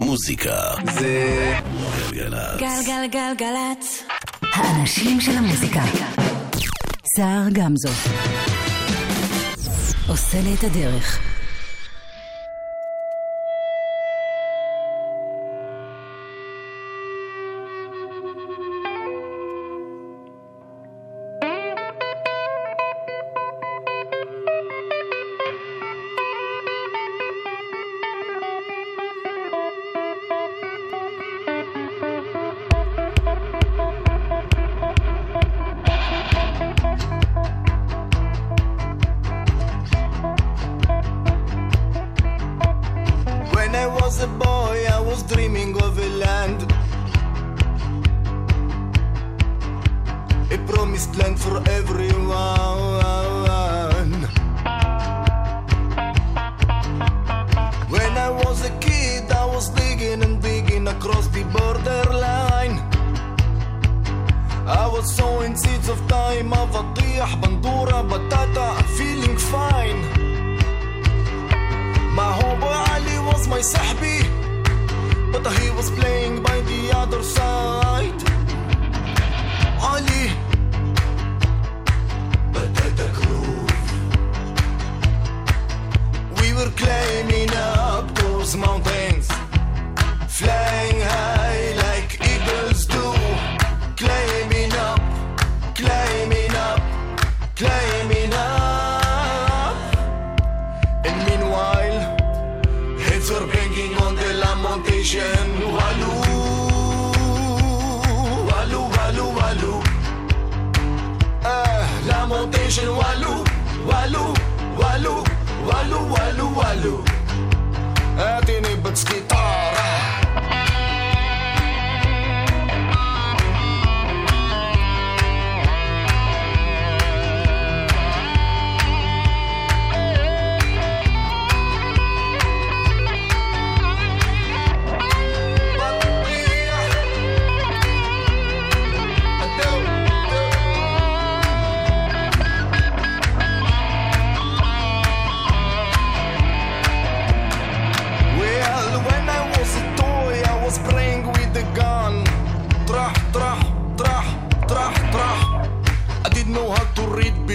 [0.00, 0.60] מוזיקה
[1.00, 1.54] זה
[2.10, 2.60] גלגלצ.
[2.60, 4.02] גלגלגלגלצ.
[4.42, 5.82] האנשים של המוזיקה.
[7.16, 7.88] סער גמזו.
[10.08, 11.37] עושה לי את הדרך.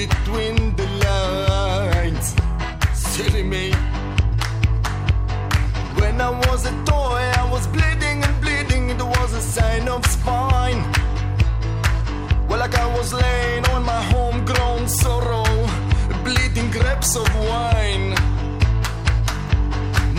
[0.07, 2.35] between the lines,
[2.93, 3.71] silly me.
[5.99, 10.05] When I was a toy, I was bleeding and bleeding, it was a sign of
[10.05, 10.81] spine.
[12.47, 15.45] Well, like I was laying on my homegrown sorrow,
[16.25, 18.09] bleeding grapes of wine.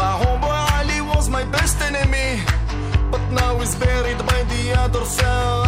[0.01, 2.31] My homeboy Ali was my best enemy,
[3.11, 5.64] but now he's buried by the other side.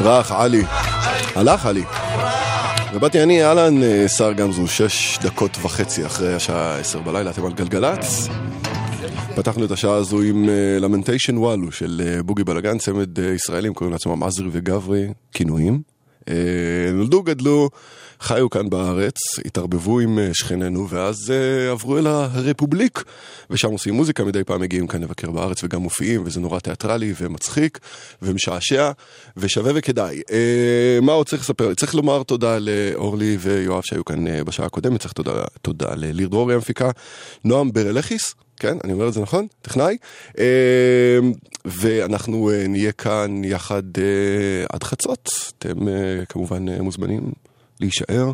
[0.00, 0.62] רך עלי.
[1.34, 1.84] הלך עלי.
[2.94, 7.52] ובאתי אני, אהלן, אה, שר גמזו, שש דקות וחצי אחרי השעה עשר בלילה, אתם על
[7.52, 8.28] גלגלצ.
[9.36, 13.92] פתחנו את השעה הזו עם אה, למנטיישן וואלו של אה, בוגי בלאגן, צמד ישראלים, קוראים
[13.92, 15.82] לעצמם עזרי וגברי, כינויים.
[16.28, 16.34] אה,
[16.92, 17.70] נולדו, גדלו,
[18.20, 23.04] חיו כאן בארץ, התערבבו עם אה, שכנינו, ואז אה, עברו אל הרפובליק,
[23.50, 27.78] ושם עושים מוזיקה, מדי פעם מגיעים כאן לבקר בארץ וגם מופיעים, וזה נורא תיאטרלי ומצחיק
[28.22, 28.90] ומשעשע,
[29.36, 30.20] ושווה וכדאי.
[31.02, 31.74] מה עוד צריך לספר?
[31.74, 35.32] צריך לומר תודה לאורלי ויואב שהיו כאן בשעה הקודמת, צריך תודה,
[35.62, 36.90] תודה לליר דרורי המפיקה,
[37.44, 38.34] נועם ברלכיס.
[38.60, 39.46] כן, אני אומר את זה נכון?
[39.62, 39.96] טכנאי.
[40.38, 41.18] אה,
[41.64, 45.30] ואנחנו אה, נהיה כאן יחד אה, עד חצות.
[45.58, 45.78] אתם
[46.28, 47.32] כמובן מוזמנים
[47.80, 48.32] להישאר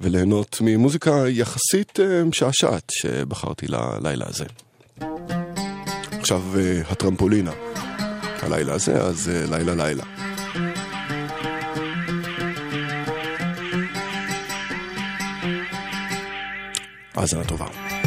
[0.00, 4.44] וליהנות ממוזיקה יחסית משעשעת שבחרתי ללילה הזה.
[6.20, 6.42] עכשיו
[6.90, 7.52] הטרמפולינה.
[8.42, 10.04] הלילה הזה, אז לילה לילה.
[17.14, 17.97] האזנה טובה.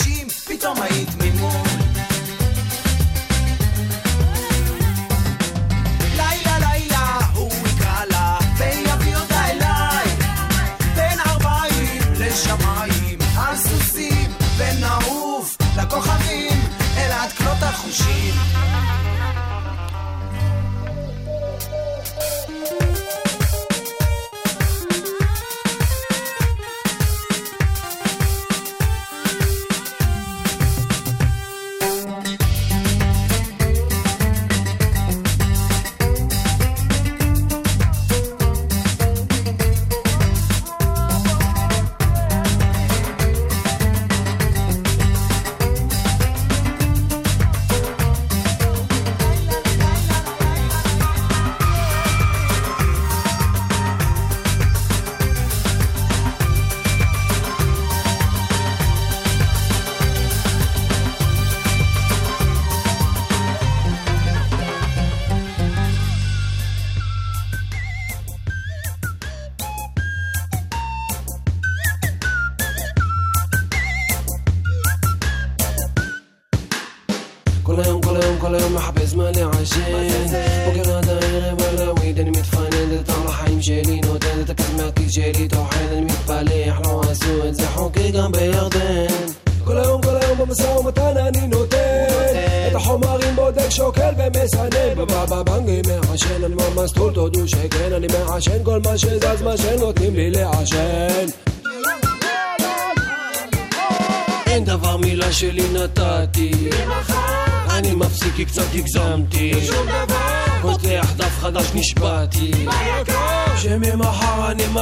[0.00, 1.23] אנשים, פתאום היית מ...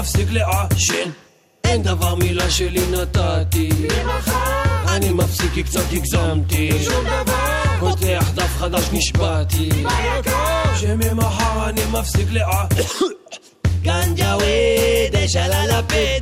[0.02, 1.10] מפסיק לעשן.
[1.64, 3.68] אין דבר מילה שלי נתתי.
[4.88, 6.70] אני מפסיק כי קצת הגזמתי.
[7.80, 9.68] פותח דף חדש נשבעתי.
[10.80, 13.04] שממחר אני מפסיק לעשן.
[13.82, 16.20] ganja weed, אש על הלפיד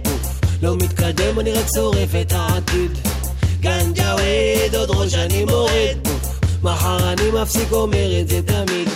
[0.62, 2.98] לא מתקדם, אני רק שורף את העתיד.
[3.60, 5.98] ganja weed, עוד ראש אני מוריד
[6.62, 8.88] מחר אני מפסיק, אומר את זה תמיד.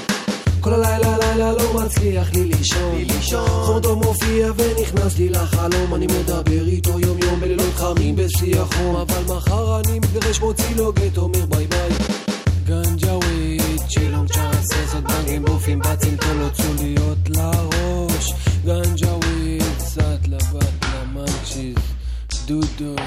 [0.64, 3.46] כל הלילה לילה לא מצליח לי לישון.
[3.46, 3.98] חום טוב
[5.04, 9.98] ונכנס לי לחלום אני מדבר איתו יום יום בלילות חמים בשיא החום אבל מחר אני
[9.98, 11.66] מתגרש מוציא לו גט אומר ביי.
[11.66, 11.90] ביי
[12.64, 18.32] גנג'אוויד צ'ילום צ'אנסס עוד בנגים בופים בצים תולות צוליות לראש.
[18.64, 21.76] גנג'אוויד קצת לבת למנצ'יז
[22.46, 23.00] דודות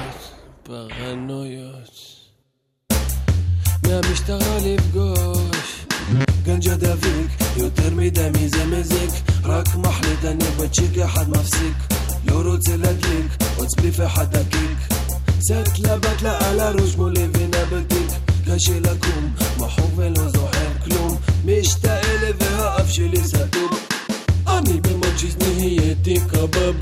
[0.62, 1.90] פרנויות.
[3.86, 5.84] מהמשטרה לפגוש
[6.44, 9.10] גנג'ה דביק, יותר מדי מזה מזיק.
[9.44, 11.74] רק מחליט אני בצ'יק אחד מפסיק.
[12.24, 14.98] לא רוצה להדליק, עוד ספליף אחד דקיק
[15.38, 18.10] קצת לבת לה על הראש מול לבינה בתיק
[18.46, 21.16] קשה לקום, מחוק ולא זוכר כלום.
[21.44, 23.70] משתעל והאף שלי סתום.
[24.46, 26.74] אני במג'יס נהייתי קבב.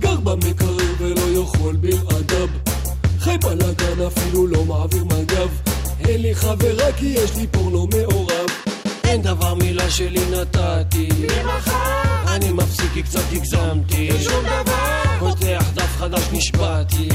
[0.00, 2.48] גר במקרר ולא יכול בלעדיו.
[3.18, 5.48] חי בלאגן אפילו לא מעביר מג"ב.
[6.08, 8.23] אין לי חברה כי יש לי פורנו מעורב
[9.14, 11.08] אין דבר מילה שלי נתתי.
[12.26, 14.08] אני מפסיק כי קצת הגזמתי.
[15.18, 17.08] פותח דף חדש נשבעתי.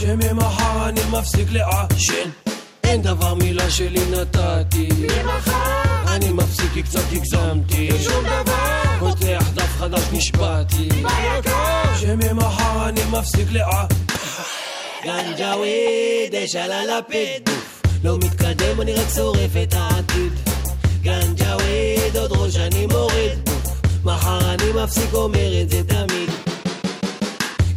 [0.00, 2.30] שממחר אני מפסיק לעשן.
[2.84, 4.88] אין דבר מילה שלי נתתי.
[6.06, 7.88] אני מפסיק כי קצת הגזמתי.
[8.98, 10.88] פותח דף חדש נשבעתי.
[12.00, 13.94] שממחר אני מפסיק לעשן.
[15.04, 17.50] ganja weed, אש על הלפיד
[18.04, 20.53] לא מתקדם, אני רק שורף את העתיד
[21.04, 23.38] ganja weed, עוד ראש אני מוריד
[24.04, 26.30] מחר אני מפסיק, אומר את זה תמיד.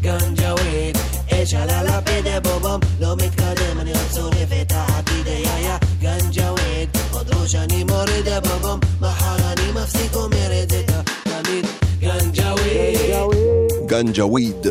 [0.02, 0.98] ganja weed,
[1.34, 5.28] אש על הלפיד, בובום לא מתקדם, אני רק שורף את העתיד.
[5.28, 5.78] yeah yeah.
[6.02, 10.82] ganja weed, עוד ראש אני מוריד, בובום מחר אני מפסיק, אומר את זה
[11.24, 11.66] תמיד.
[12.00, 12.98] גנג'אוויד
[13.88, 14.68] גנג'אוויד.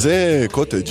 [0.00, 0.86] זה קוטג'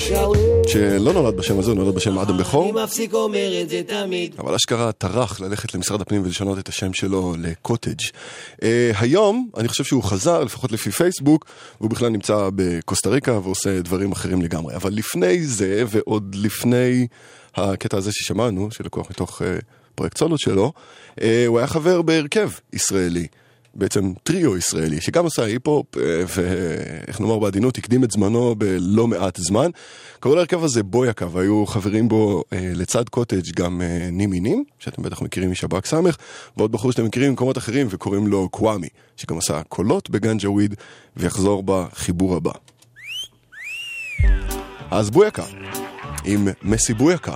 [0.67, 2.63] שלא נולד בשם הזה, הוא נולד בשם אדם בכור.
[2.63, 6.93] אני מפסיק, אומר את זה תמיד אבל אשכרה טרח ללכת למשרד הפנים ולשנות את השם
[6.93, 8.01] שלו לקוטג'.
[8.01, 8.63] אה,
[8.99, 11.45] היום, אני חושב שהוא חזר, לפחות לפי פייסבוק,
[11.79, 14.75] והוא בכלל נמצא בקוסטה ריקה ועושה דברים אחרים לגמרי.
[14.75, 17.07] אבל לפני זה, ועוד לפני
[17.55, 19.45] הקטע הזה ששמענו, שלקוח מתוך אה,
[19.95, 20.73] פרויקט סולות שלו,
[21.15, 23.27] אה, הוא היה חבר בהרכב ישראלי.
[23.75, 29.37] בעצם טריו ישראלי, שגם עושה היפ-הופ, אה, ואיך נאמר בעדינות, הקדים את זמנו בלא מעט
[29.37, 29.69] זמן.
[30.19, 35.03] קראו להרכב הזה בויאקה, והיו חברים בו אה, לצד קוטג' גם אה, נימי נים, שאתם
[35.03, 36.17] בטח מכירים משב"ק סמך,
[36.57, 40.75] ועוד בחור שאתם מכירים ממקומות אחרים, וקוראים לו קוואמי, שגם עשה קולות בגנג'ה וויד,
[41.17, 42.51] ויחזור בחיבור הבא.
[44.91, 45.43] אז בויקה,
[46.25, 47.35] עם מסי בויקה.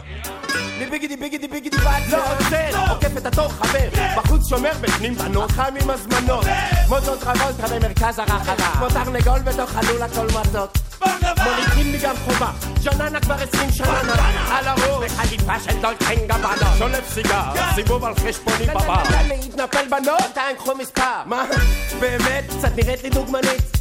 [1.24, 3.90] ביגידי ביגידי בת לא עוצר עוקף את התור חבר.
[4.18, 5.52] בחוץ שומר בפנים בנות.
[5.52, 6.46] חם עם הזמנות.
[6.90, 8.72] מוטות טרבולטה במרכז הרחבה.
[8.74, 10.72] כמו תרנגול בתוך חלול הכל מתוק
[11.44, 12.52] מוליכים לי גם חובה.
[12.84, 14.14] ג'ננה כבר עשרים שנה.
[14.52, 17.44] על הראש בחליפה של דולקן גבנה שולף סיגר
[17.76, 19.04] סיבוב על חשבוני בבר.
[19.28, 20.34] להתנפל בנות?
[20.34, 21.24] טען קחו מספר.
[21.26, 21.46] מה?
[22.00, 22.44] באמת?
[22.60, 23.73] קצת נראית לי דוגמנית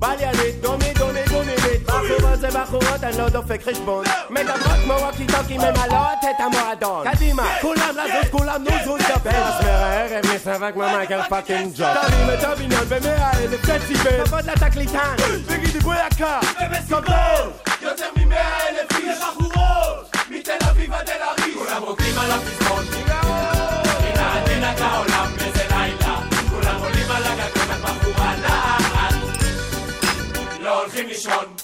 [0.00, 4.92] בא לי עלית, דומי דומי דומילית בחורות זה בחורות, אני לא דופק חשבון מדברות כמו
[4.92, 10.74] ווקי טוקי ממלאות את המועדון קדימה, כולם לזוז, כולם נו זוז דבר מסמר הערב נסרק
[10.74, 15.14] כמו מייקל פאקינג ג'וב תרים את הבניין במאה אלף דציבל כבוד לתקליטן
[15.46, 16.40] תגידי בואי יקר
[16.88, 17.04] כבוד
[17.82, 22.84] יותר ממאה אלף איש בחורות מתל אביב עד אל עריש כולם רוקדים על הפזמון
[24.00, 25.09] הנה עדינה כעולם
[31.02, 31.59] לא הולכים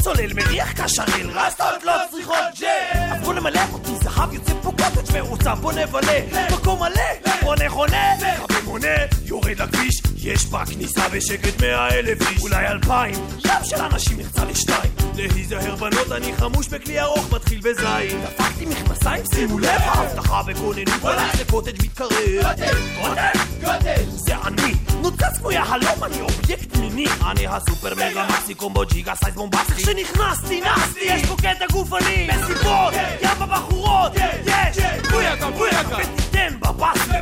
[0.00, 5.58] צולל מריח קשריל רסטות לא צריכות ג'ל הפכו למלא אותי זהב יוצא פה קוטג' מעוצב
[5.60, 8.00] בוא נבלה מקום מלא חונה
[8.36, 8.88] חבר מונה
[9.24, 13.14] יורד לכביש יש בכניסה בשקט מאה אלף איש אולי אלפיים
[13.44, 14.90] ים של אנשים נחצה לשתיים
[15.28, 18.22] להיזהר בנות, אני חמוש בכלי ארוך, מתחיל בזין.
[18.22, 22.10] דפקתי מכנסיים, שימו לב, ההבטחה בכוננות, הלך לקוטג' מתקרב.
[22.42, 24.74] קוטג', קוטג', קוטג', זה אני.
[25.02, 27.06] נוצץ כמו יהלום, אני אובייקט מיני.
[27.30, 29.82] אני הסופר מגה מקסיקום בו ג'יגה סייז בומבסטי.
[29.90, 32.28] שנכנסתי, נסתי, יש פה קטע גופני.
[32.28, 34.12] מסיבות, ים בבחורות,
[34.46, 34.78] יש,
[35.10, 35.96] בויאקה, בויאקה.
[35.96, 36.58] ותיתן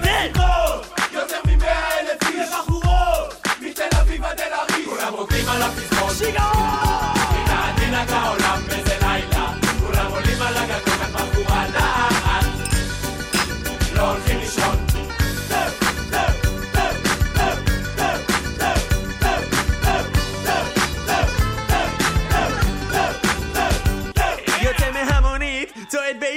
[0.03, 0.41] תן.
[1.13, 4.89] יותר ממאה אלף איש בחורות מתל אביב עד אל עריף.
[4.89, 6.88] כולם רוקדים על הפזמון שיגעון!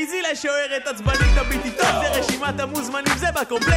[0.02, 3.74] באיזי לשוערת עצבנית הביטי טוב, זה רשימת המוזמנים, זה בקומפלט.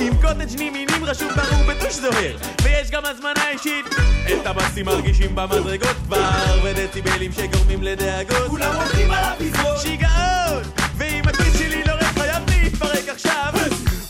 [0.00, 3.86] עם קוטג' נימינים רשום ברור בטוש זוהר ויש גם הזמנה אישית.
[4.26, 8.48] את הבסים מרגישים במדרגות כבר ודציבלים שגורמים לדאגות.
[8.48, 10.62] כולם עובדים על הפזמון שיגעון!
[10.96, 13.52] ואם הכיס שלי לא ריק חייב להתפרק עכשיו.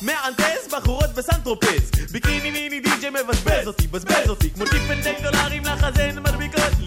[0.03, 4.51] מהנדס בחורות בסנטרופז ביקיני ניני די.ג'יי מבזבז אותי, בזבז אותי.
[4.51, 6.86] כמו טיפנדי דולרים לחזן מדביקות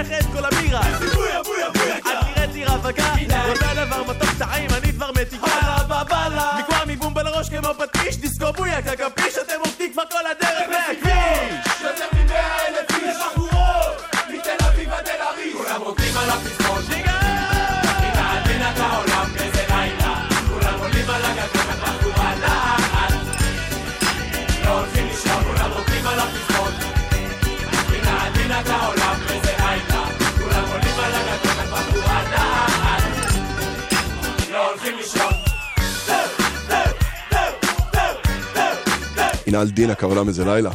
[0.00, 0.80] נשפכת כל הבירה.
[1.14, 2.04] בויה בויה בויה את
[2.36, 3.17] נראית לי רווקה
[39.58, 40.70] הנה על דינה כעולם איזה לילה.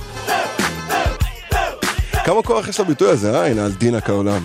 [2.25, 3.47] כמה כוח יש לביטוי הזה, אה?
[3.47, 4.43] הנה על דינה כעולם.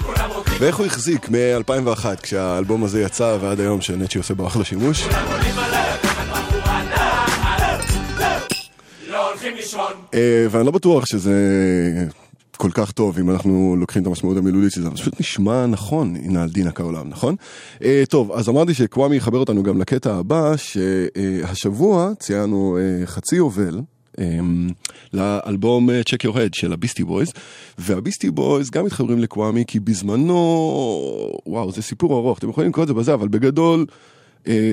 [0.61, 5.09] ואיך הוא החזיק מ-2001 כשהאלבום הזה יצא ועד היום שנצ'י עושה בו אחלה שימוש?
[10.15, 11.33] אה, ואני לא בטוח שזה
[12.57, 16.47] כל כך טוב אם אנחנו לוקחים את המשמעות המילולית של זה, פשוט נשמע נכון, הנה
[16.47, 17.37] דינה כעולם, נכון?
[17.85, 23.81] אה, טוב, אז אמרתי שקוואמי יחבר אותנו גם לקטע הבא, שהשבוע ציינו אה, חצי יובל.
[24.19, 24.69] אמ,
[25.13, 27.33] לאלבום אה, Check Your Head של הביסטי בויז
[27.79, 30.35] והביסטי בויז גם מתחברים לקוואמי כי בזמנו
[31.47, 33.87] וואו זה סיפור ארוך אתם יכולים לקרוא את זה בזה אבל בגדול
[34.49, 34.73] אה,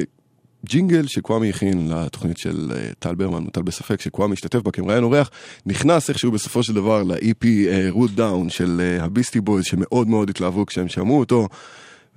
[0.65, 5.29] ג'ינגל שקוואמי הכין לתוכנית של אה, טל ברמן, טל בספק, שקוואמי השתתף בה כמראיין אורח,
[5.65, 7.45] נכנס איכשהו בסופו של דבר ל-EP
[7.89, 11.47] Root Down של אה, הביסטי בויז, שמאוד מאוד התלהבו כשהם שמעו אותו,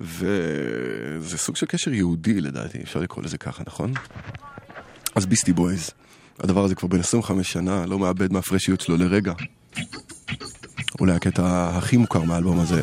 [0.01, 3.93] וזה סוג של קשר יהודי לדעתי, אפשר לקרוא לזה ככה, נכון?
[5.15, 5.91] אז ביסטי בויז,
[6.43, 9.33] הדבר הזה כבר בין 25 שנה, לא מאבד מהפרשיות שלו לרגע.
[10.99, 12.81] אולי הקטע הכי מוכר מהאלבום הזה.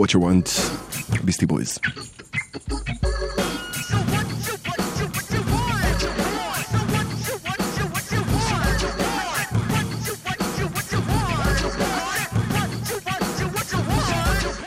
[0.00, 0.48] What you want,
[1.24, 1.78] ביסטי בויז.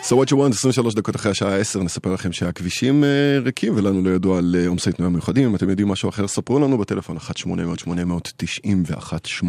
[0.03, 4.03] So what you want, 23 דקות אחרי השעה 10, נספר לכם שהכבישים אה, ריקים ולנו
[4.03, 5.49] לא ידוע על אה, עומסי תנועה מיוחדים.
[5.49, 9.43] אם אתם יודעים משהו אחר, ספרו לנו בטלפון 1-800-891-8.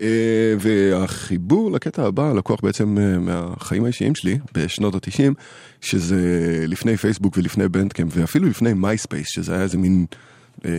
[0.00, 5.32] אה, והחיבור לקטע הבא לקוח בעצם אה, מהחיים האישיים שלי בשנות ה-90,
[5.80, 6.20] שזה
[6.68, 10.06] לפני פייסבוק ולפני בנדקאמפ ואפילו לפני מייספייס, שזה היה איזה מין
[10.64, 10.70] אה,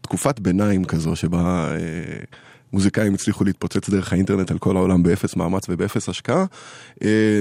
[0.00, 1.74] תקופת ביניים כזו שבה...
[1.74, 1.78] אה,
[2.72, 6.44] מוזיקאים הצליחו להתפוצץ דרך האינטרנט על כל העולם באפס מאמץ ובאפס השקעה.
[7.04, 7.40] אה,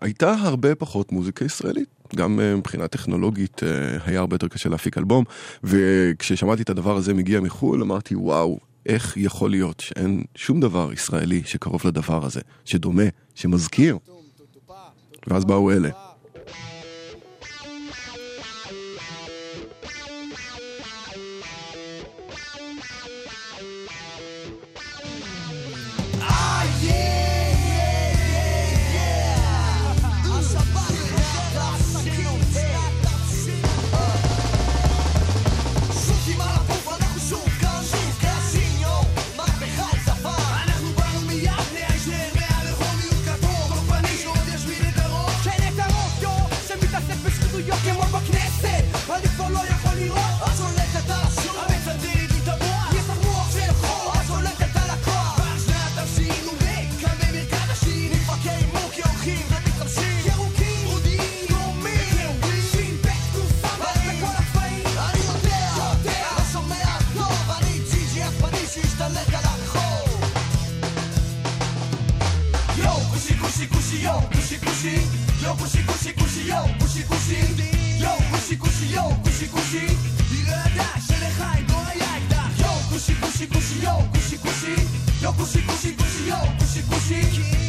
[0.00, 3.60] הייתה הרבה פחות מוזיקה ישראלית, גם אה, מבחינה טכנולוגית
[4.06, 5.24] היה הרבה יותר קשה להפיק אלבום,
[5.64, 11.42] וכששמעתי את הדבר הזה מגיע מחו"ל אמרתי וואו, איך יכול להיות שאין שום דבר ישראלי
[11.44, 13.02] שקרוב לדבר הזה, שדומה,
[13.34, 13.98] שמזכיר?
[15.26, 15.90] ואז באו אלה.
[75.54, 79.80] 恭喜恭喜恭喜哟恭喜恭喜你哟恭喜恭喜哟恭喜恭喜
[80.30, 87.61] 你的大小脸嗨多来啦哟恭喜恭喜恭喜哟恭喜恭喜哟恭喜恭喜恭喜恭喜恭喜恭喜恭喜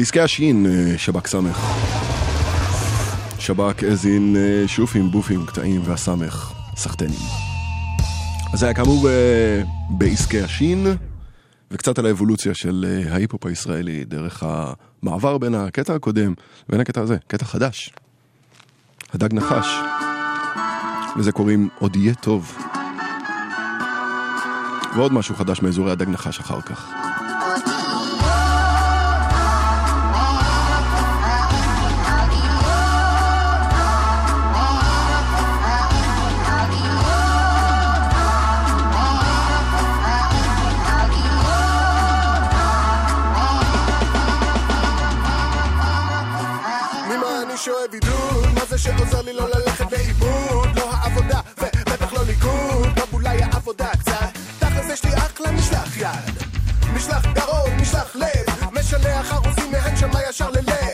[0.00, 1.56] בעסקי השין, אה, שב"כ סמך.
[3.38, 7.18] שב"כ הזין אה, שופים, בופים, קטעים והסמך, סחטנים.
[8.52, 10.86] אז זה היה כאמור אה, בעסקי השין,
[11.70, 16.34] וקצת על האבולוציה של ההיפ-הופ הישראלי דרך המעבר בין הקטע הקודם
[16.68, 17.92] ובין הקטע הזה, קטע חדש.
[19.12, 19.66] הדג נחש.
[21.16, 22.58] לזה קוראים עוד יהיה טוב.
[24.96, 27.09] ועוד משהו חדש מאזורי הדג נחש אחר כך.
[47.64, 48.54] שואב עידוד?
[48.54, 50.68] מה זה שעוזר לי לא ללכת לאיבוד?
[50.76, 56.34] לא העבודה, ובטח לא ליכוד גם אולי העבודה קצת תכל'ס יש לי אחלה משלח יד
[56.94, 60.89] משלח גרון, משלח לב משלח ארוזים מהן שמה ישר ללב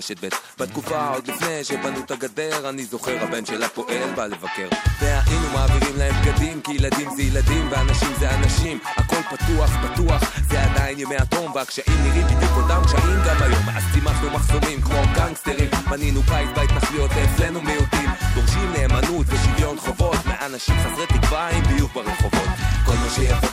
[0.00, 4.68] רשת ב' בתקופה עוד לפני שבנו את הגדר אני זוכר הבן של הפועל בא לבקר.
[5.00, 8.78] והיינו מעבירים להם בגדים כי ילדים זה ילדים ואנשים זה אנשים.
[8.96, 13.18] הכל פתוח פתוח זה עדיין ימי התום והקשיים נראים בדיוק אותם קשיים.
[13.26, 15.70] גם היום אז צימחנו מחסומים כמו גנגסטרים.
[15.90, 18.10] בנינו בית בהתנחלויות ואצלנו מיעוטים.
[18.34, 22.48] דורשים נאמנות ושוויון חובות מאנשים חסרי תקווה עם ביוב ברחובות.
[22.86, 23.49] כל מה שיפה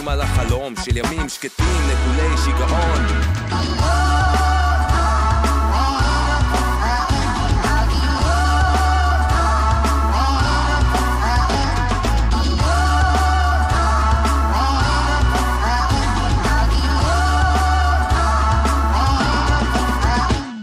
[0.00, 3.06] שמתעקשים על החלום של ימים שקטים נטולי שיגעון.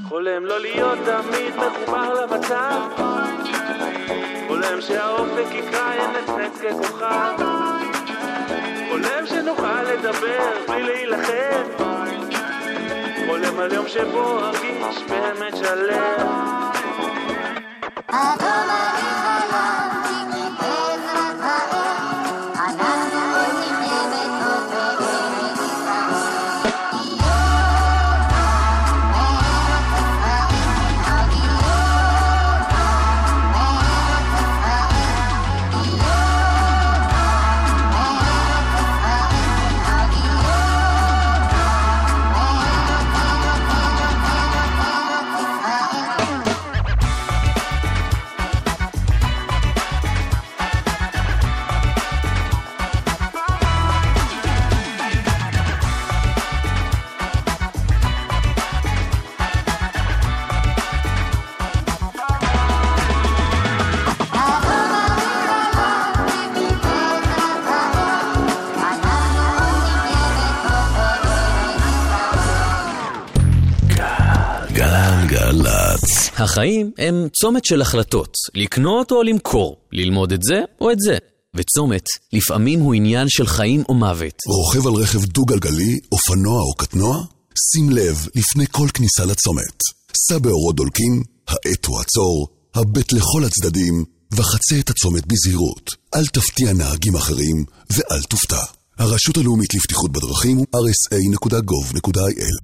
[0.08, 0.60] חולם לא
[4.82, 7.66] שהאופק יקרא ינצנץ ככוכב
[8.97, 11.83] חולם שנוכל לדבר בלי להילחם.
[13.25, 16.27] חולם על יום שבו ארגיש באמת שלם
[76.58, 81.17] החיים הם צומת של החלטות, לקנות או למכור, ללמוד את זה או את זה.
[81.56, 84.34] וצומת, לפעמים הוא עניין של חיים או מוות.
[84.48, 87.24] רוכב על רכב דו-גלגלי, אופנוע או קטנוע?
[87.72, 89.78] שים לב לפני כל כניסה לצומת.
[90.28, 95.89] סע באורות דולקים, האט הוא עצור, הבט לכל הצדדים, וחצה את הצומת בזהירות.
[96.15, 98.63] אל תפתיע נהגים אחרים, ואל תופתע.
[98.98, 102.56] הרשות הלאומית לבטיחות בדרכים הוא rsa.gov.il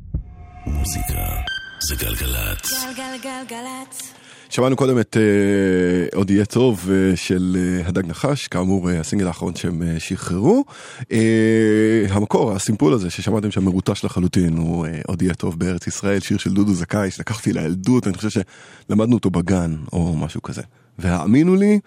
[0.65, 1.52] מוזיקה
[1.87, 2.71] זה גלגלצ.
[2.71, 4.13] גלגלגלגלצ.
[4.49, 9.27] שמענו קודם את אה, עוד יהיה טוב אה, של אה, הדג נחש, כאמור אה, הסינגל
[9.27, 10.63] האחרון שהם אה, שחררו.
[11.11, 16.19] אה, המקור, הסימפול הזה ששמעתם שם מרוטש לחלוטין, הוא אה, עוד יהיה טוב בארץ ישראל,
[16.19, 18.41] שיר של דודו זכאי, שלקחתי לילדות, אני חושב
[18.89, 20.61] שלמדנו אותו בגן או משהו כזה.
[20.99, 21.79] והאמינו לי,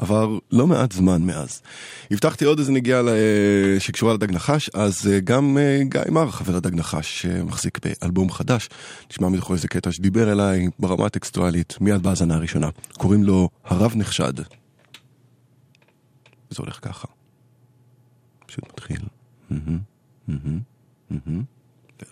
[0.00, 1.62] עבר לא מעט זמן מאז.
[2.10, 3.08] הבטחתי עוד איזה נגיעה ל-
[3.78, 8.68] שקשורה לדג נחש, אז אה, גם אה, גיא מר, חבר הדג נחש, שמחזיק באלבום חדש,
[9.10, 12.68] נשמע מתוכו איזה קטע שדיבר אליי ברמה הטקסטואלית מיד בהאזנה הראשונה.
[12.98, 14.36] קוראים לו הרב נחשד.
[16.50, 17.08] זה הולך ככה.
[18.46, 19.00] פשוט מתחיל.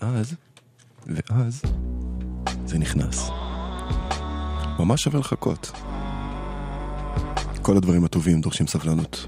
[0.00, 0.34] ואז,
[1.06, 1.62] ואז,
[2.66, 3.30] זה נכנס.
[4.78, 5.72] ממש שווה לחכות.
[7.62, 9.26] כל הדברים הטובים דורשים סבלנות.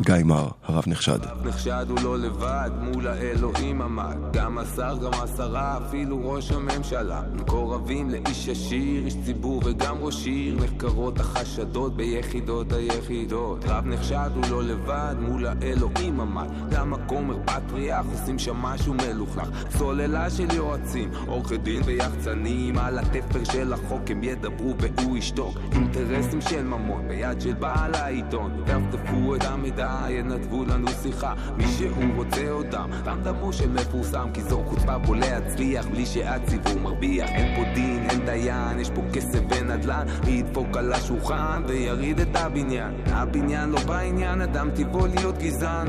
[0.00, 1.18] גיא מר, הרב נחשד.
[1.44, 4.16] נחשד הוא לא לבד, מול האלוהים עמד.
[4.32, 7.22] גם השר, גם השרה, אפילו ראש הממשלה.
[7.32, 13.64] מקור מקורבים לאיש עשיר, איש ציבור וגם ראש עיר, נחקרות החשדות ביחידות היחידות.
[13.64, 16.48] רב נחשד הוא לא לבד, מול האלוהים עמד.
[16.70, 19.48] גם הכומר פטריאך עושים שם משהו מלוכלך.
[19.78, 25.58] סוללה של יועצים, עורכי דין ויחצנים, על התפר של החוק הם ידברו והוא ישתוק.
[25.72, 28.64] אינטרסים של ממון ביד של בעל העיתון.
[28.64, 31.34] דפדפו את המידע, ינתבו לנו שיחה.
[31.56, 36.80] מי שהוא רוצה אותם, גם דמו של מפורסם, כי זו חוצפה פה להצליח בלי שהציבור
[36.82, 37.28] מרוויח.
[37.28, 40.06] אין פה דין, אין דיין, יש פה כסף ונדל"ן.
[40.24, 42.94] מי ידפוק על השולחן ויריד את הבניין.
[43.06, 45.86] הבניין לא בעניין, אדם טבעו להיות גזען.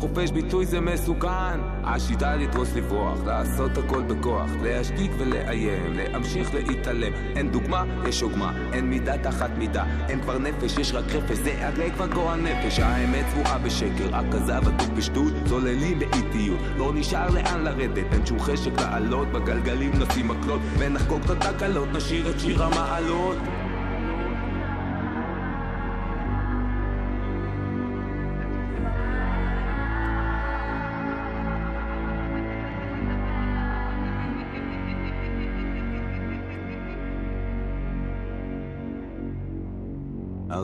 [0.00, 1.60] חופש ביטוי זה מסוכן.
[1.84, 4.50] השיטה לדרוס לברוח, לעשות הכל בכוח.
[4.62, 7.12] להשתיק ולאיים, להמשיך להתעלם.
[7.36, 9.84] אין דוגמה, יש עוגמה, אין מידה תחת מידה.
[10.08, 12.78] אין כבר נפש, יש רק רפש, זה הרי כבר גועל נפש.
[12.78, 15.32] האמת צבועה בשקר, רק כזב עטוף בשטות.
[15.48, 18.12] צוללים באיטיות, לא נשאר לאן לרדת.
[18.12, 20.60] אין שום חשק לעלות, בגלגלים נשים מקלות.
[20.78, 23.36] ונחגוג את התקלות, נשאיר את שיר המעלות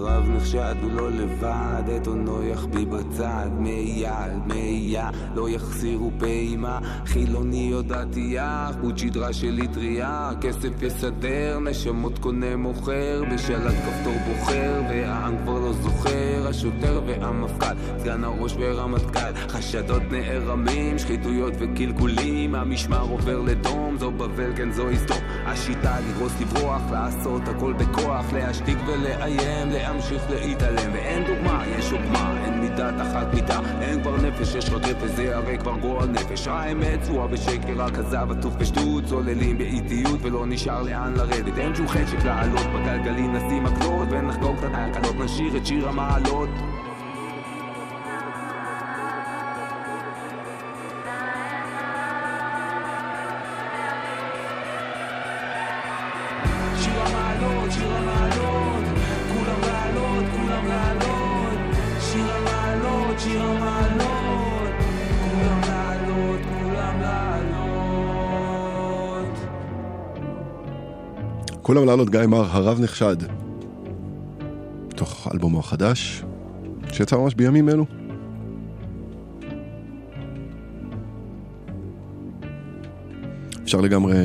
[0.02, 7.74] הרב נחשד הוא לא לבד, את עונו יחביא בצד, מייל, מיה, לא יחסירו פעימה, חילוני
[7.74, 15.38] או דתייה, חוט שדרה של אטריה, כסף יסדר, נשמות קונה מוכר, בשלט כפתור בוחר, והעם
[15.42, 23.96] כבר לא זוכר, השוטר והמפכ"ל, סגן הראש ורמטכ"ל, חשדות נערמים, שחיתויות וקלקולים, המשמר עובר לדום,
[23.98, 30.92] זו בבל כן זו היסטור, השיטה לדרוס לברוח, לעשות הכל בכוח, להשתיק ולאיים, להמשיך להתעלם
[30.92, 35.36] ואין דוגמה, יש עוגמה, אין מידה תחת מידה אין כבר נפש, יש רק רפש, זה
[35.36, 36.48] הרי כבר גועל נפש.
[36.48, 41.58] האמת צבועה בשקר, הזב עטוף בשטות צוללים באיטיות ולא נשאר לאן לרדת.
[41.58, 46.48] אין שום חשק לעלות בגלגלים נשים מקלות ונחגוג את ההקלות, נשאיר את שיר המעלות
[71.72, 73.16] כולם לעלות גיא מר, הרב נחשד.
[74.88, 76.24] תוך אלבומו החדש,
[76.92, 77.86] שיצא ממש בימים אלו.
[83.62, 84.16] אפשר לגמרי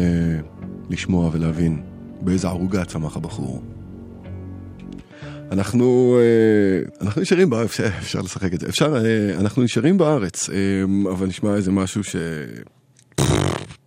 [0.89, 1.81] לשמוע ולהבין
[2.21, 3.63] באיזה ערוגה צמח הבחור.
[5.51, 10.49] אנחנו, אה, אנחנו נשארים בארץ, אפשר, אפשר לשחק את זה, אפשר, אה, אנחנו נשארים בארץ,
[10.49, 10.55] אה,
[11.12, 12.15] אבל נשמע איזה משהו ש...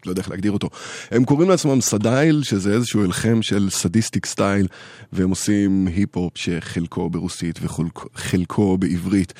[0.06, 0.68] לא יודע איך להגדיר אותו.
[1.10, 4.66] הם קוראים לעצמם סדייל, שזה איזשהו הלחם של sadistic style,
[5.12, 9.32] והם עושים היפ-הופ שחלקו ברוסית וחלקו בעברית.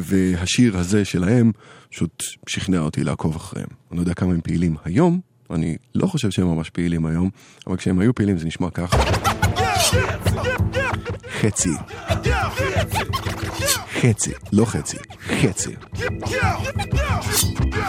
[0.00, 1.52] והשיר הזה שלהם
[1.90, 3.68] פשוט שכנע אותי לעקוב אחריהם.
[3.90, 7.30] אני לא יודע כמה הם פעילים היום, אני לא חושב שהם ממש פעילים היום,
[7.66, 8.98] אבל כשהם היו פעילים זה נשמע ככה.
[11.40, 11.70] חצי.
[14.00, 15.76] חצי, לא חצי, חצי.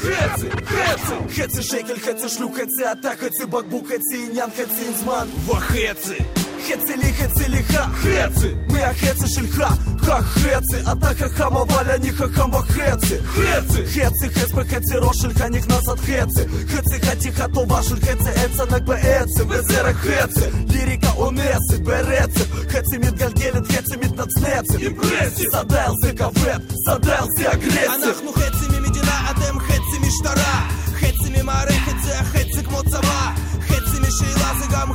[0.01, 6.38] חצי, חצי, חצי שקל, חצי שלוק, חצי אתה, חצי בקבוק, חצי עניין, חצי זמן וחצי
[6.67, 9.63] חצי לי, חצי לך, חצי מהחצי שלך,
[10.01, 15.99] החצי אתה חכם אבל אני חכם בחצי חצי, חצי חץ בחצי ראש שלך נכנס עד
[15.99, 22.51] חצי חצי חתיכה טובה של חצי עץ ענק בעצם וזה רק חצי ליריקה אונסת ברצף
[22.69, 29.59] חצי מתגלגלת, חצי מתנצנצת אימפרסיה סדל זה כבד, סדל זה אגרסיה אנחנו חצי ממדינה, אתם
[29.59, 33.31] חצי משטרה חצי ממערכת זה החצי כמו צבא
[33.61, 34.93] חצי משאלה זה גם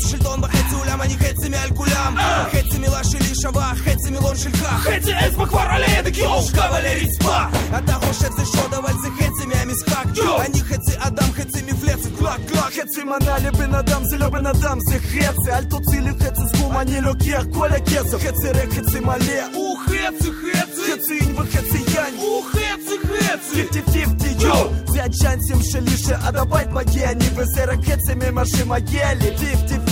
[0.00, 2.14] חצי מהתשובה חצי שלטון בחצי אולם אני חצי מעל כולם
[2.52, 6.86] חצי מילה שלי שווה חצי מילון שלך חצי אצבע כבר על הידק יואו שכב על
[6.86, 7.38] הרצפה
[7.78, 10.06] אתה חושב זה שוד אבל זה חצי מהמשחק
[10.46, 14.78] אני חצי אדם חצי מפלצת קלק קלק חצי מנה לבן אדם זה לא בן אדם
[14.90, 19.46] זה חצי אל תוציא לי חצי סכום אני לוקח כל הכסף חצי ריק חצי מלא
[19.54, 25.62] הוא חצי חצי חצי אין וחצי יין הוא חצי חצי פיפטי פיפטי יואו זה הצ'אנסים
[25.62, 29.89] שלי שעד הבית מגיע אני וזה רק חצי ממה שמגיע לי פיפטי פיפטי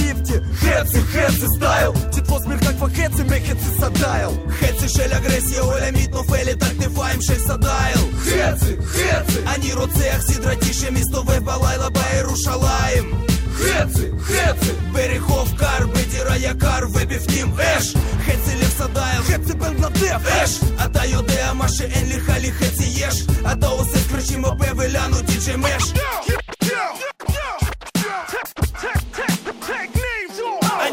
[0.55, 7.23] חצי חצי סטייל תתפוס מרחק וחצי מחצי סדייל חצי של אגרסיה עולמית נופלת על כתפיים
[7.23, 16.37] של סדייל חצי חצי אני רוצח סדרתי שמסתובב בלילה בירושלים חצי חצי ברחוב קר בדירה
[16.37, 22.33] יקר ובפנים אש חצי לב סדייל חצי בן נדף אש אתה יודע מה שאין לך
[22.41, 25.57] לי חצי יש אתה עושה סקרצ'ים בפה ולנו די.ג'י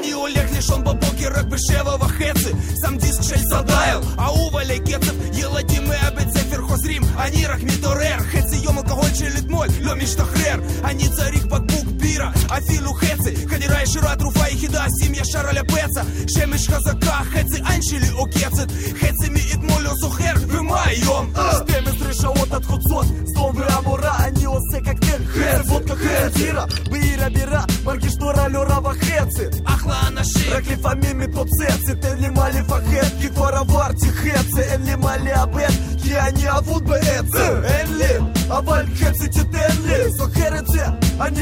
[0.06, 7.04] Кони Олег лишен бабоки Ракбышевого хецы Сам диск шель садайл Аува лекецев Еладимы абецефер хозрим
[7.18, 10.64] Они рахмитурер Хецы ем алкоголь челит моль Лемиш тахрер.
[10.84, 16.68] Они царих бакбук Шекспіра, Афіну Хеци, Хадірай Шира, Труфа і Хіда, сім'я Шараля Пеца, Шеміш
[16.68, 21.54] Хазака, Хеци Анчілі Окецит, Хеци Мі Ітмолю Сухер, Вимайом, а.
[21.54, 28.50] Стеми Сриша Отат Хуцот, Словы Амура, Ані Осе Коктейль, Хец, Водка Хецира, Бира Бира, Маргиштора
[28.54, 35.30] Льорава Хеци, Ахла Анаши, Раклифа Мими Попсеци, Тенли Малифа Хет, Киквара Варти Хеци, Энли Мали
[35.30, 37.46] Абет, Я не а, а, бы Беци,
[37.82, 40.94] Энли, а валь Хеци Тетенли, Сухереце,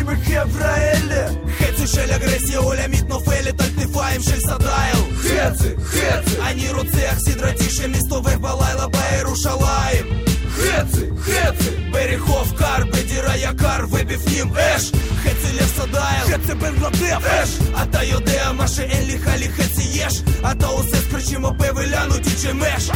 [0.03, 6.40] мы Хеп, мы хевраэли Хецы шель агрессия Оля митно фели Тальтифаем шель садайл Хецы, хецы
[6.46, 10.06] Они руцех сидратише Мистовых балайла Байру шалаем
[10.56, 14.90] Хецы, хецы Берехов кар, бедира якар, выбив ним эш
[15.22, 20.54] Хецы лев садайл Хецы бенгладев Еш, а та йодея маше елі халі хеці єш, а
[20.54, 22.90] та усе скричимо певеляну діче меш.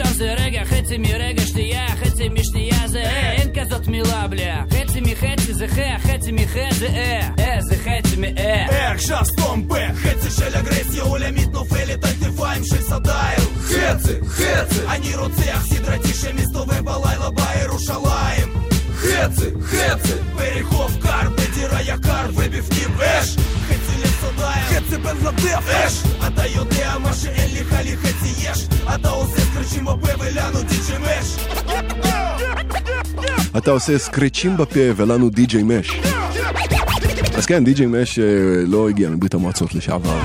[0.00, 4.64] עכשיו זה רגע, חצי מרגע שנייה, חצי משנייה זה אה, אין כזאת מילה בליה.
[4.70, 8.66] חצי מחצי זה חה, חצי מחה זה אה, אה זה חצי מאה.
[8.70, 13.38] אה, עכשיו סתום פה, חצי של אגרסיה עולמית נופלת על כתפיים של סדיים.
[13.64, 14.86] חצי, חצי.
[14.88, 18.52] אני רוצח סדרתי שמסתובב בלילה בירושלים.
[18.94, 20.14] חצי, חצי.
[20.34, 23.36] ברחוב קר, בדירה יקר, ובפנים אש.
[23.68, 23.83] חצי
[24.93, 24.93] еш.
[24.93, 24.99] Хеці лев садайл.
[24.99, 29.97] Хецы бенгладев Еш, а та йодея маше елі халі хеці єш, а та усе скричимо
[29.97, 31.27] певеляну діче меш.
[33.57, 35.99] אתה עושה סקרצ'ים בפה ולנו די.ג'יי מש.
[37.37, 38.25] אז כן, די.ג'יי מש אה,
[38.67, 40.19] לא הגיע מברית המועצות לשעבר.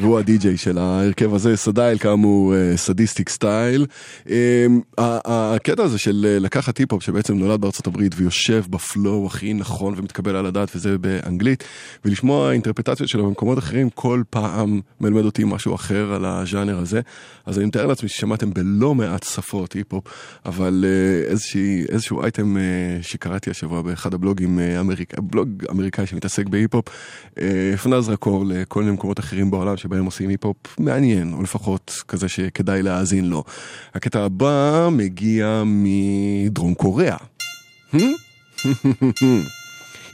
[0.00, 3.86] והוא הדי-ג'יי של ההרכב הזה, סדייל כאמור, אה, סדיסטיק סטייל.
[4.98, 9.54] ה- הקטע הזה של אה, לקחת היפ-הופ שבעצם נולד בארצות הברית ויושב ב flow הכי
[9.54, 11.64] נכון ומתקבל על הדעת וזה באנגלית,
[12.04, 17.00] ולשמוע אינטרפרטציות שלו במקומות אחרים כל פעם מלמד אותי משהו אחר על הז'אנר הזה.
[17.46, 20.04] אז אני מתאר לעצמי ששמעתם בלא מעט שפות היפ-הופ,
[20.46, 21.32] אבל אה,
[21.88, 22.56] איזשהו אייטם
[23.02, 26.84] שקראתי השבוע באחד הבלוגים, אמריק, בלוג אמריקאי שמתעסק בהיפ-הופ,
[27.74, 32.82] הפנה זרקור לכל מיני מקומות אחרים בעולם שבהם עושים היפ-הופ מעניין, או לפחות כזה שכדאי
[32.82, 33.44] להאזין לו.
[33.94, 37.16] הקטע הבא מגיע מדרום קוריאה.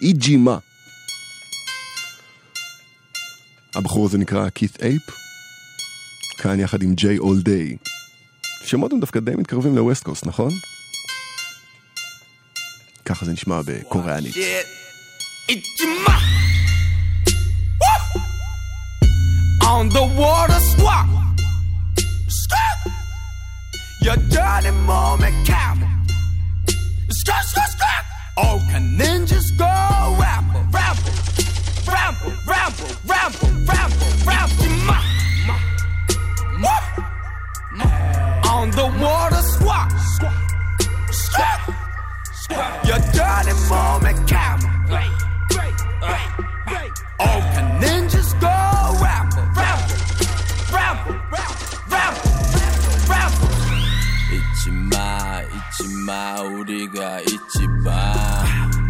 [0.03, 0.59] איג'ימה.
[3.75, 5.03] הבחור הזה נקרא קית' אייפ,
[6.39, 7.77] כאן יחד עם ג'יי אול דיי.
[8.65, 10.51] שמות הם דווקא די מתקרבים לווסט קוסט, נכון?
[13.05, 14.35] ככה זה נשמע בקוריאנית.
[15.51, 16.15] Ichima.
[19.67, 21.09] On the water swap.
[22.29, 22.93] Skirt.
[24.03, 25.89] Your dirty moment camel.
[27.11, 28.05] Skirt, skirt, skirt.
[28.37, 29.65] Oh, can ninjas go
[30.21, 31.13] ramble, ramble,
[31.87, 34.69] ramble, ramble, ramble, ramble, ramble.
[34.89, 34.99] Ma.
[36.59, 36.75] Ma.
[38.51, 39.91] On the water swap.
[41.11, 41.61] Skirt.
[42.85, 44.71] Your dirty moment camel.
[47.21, 47.55] Oh,
[56.65, 58.45] 우리가 잊지 마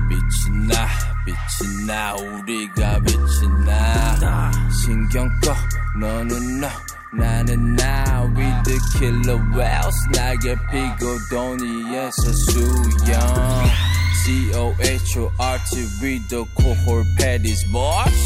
[0.09, 0.87] 빛이 나
[1.25, 5.55] 빛이 나 우리가 빛이 나 신경 꺼
[5.99, 6.69] 너는 너
[7.13, 13.21] 나는 나 with the killer whales 날개 피고 도니에서 수영
[14.24, 15.72] C-O-H-O-R-T
[16.02, 18.20] with the cohort patties boys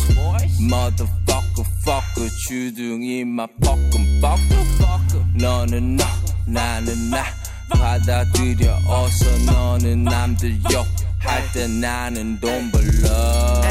[0.59, 6.05] Motherfucker fucker 주둥이 막 뻐끔 뻐끔 너는 너
[6.45, 7.23] 나는 나
[7.69, 13.61] 받아들여 어서 너는 남들 욕할 때 나는 돈 벌러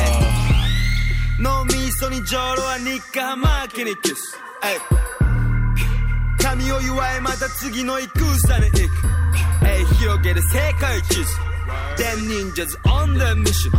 [1.40, 11.24] 脳みそにジョロは日課マーケにキスエイ神を祝えまた次の戦に行くエイ広げる世界地図
[11.97, 13.72] Them ninjas on the mission.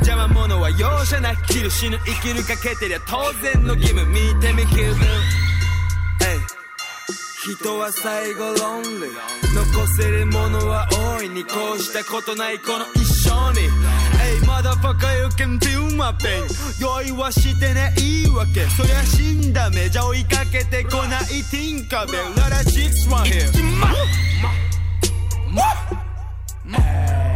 [0.00, 4.06] 邪魔者は容赦なく切る死ぬ生きるかけてりゃ当然の義務。
[4.06, 6.56] 見てみ気分エイ
[7.54, 13.68] 人は最後ロンリー残せるものは大いにこうしたことないこの一生に。
[14.18, 16.44] Hey motherfucker you can feel my pain
[16.80, 19.88] 用意はしてねいいわけそりゃ死んだ目。
[19.88, 22.18] じゃ追いかけてこないティンカベル。
[22.34, 23.46] Let us chicks one here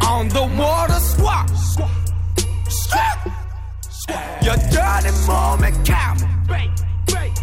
[0.08, 1.50] On the water swap.
[4.42, 6.28] Your dirty moment camel.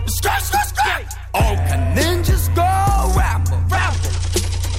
[0.06, 1.04] Skirt, skirt, skirt.
[1.34, 2.62] Oh, can ninjas go
[3.18, 4.10] ramble, ramble,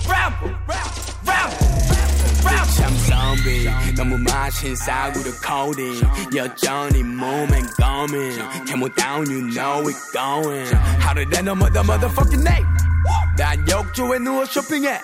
[0.07, 1.68] ramble, ramble, ramble,
[2.43, 2.84] ramble.
[3.43, 6.01] baby 너무 마신 싸구려 codeine
[6.36, 12.66] 여전히 몸엔 coming Came down you know it going 하루에 너 mother motherfucking name
[13.38, 15.01] 난 욕조에 누워 쇼핑해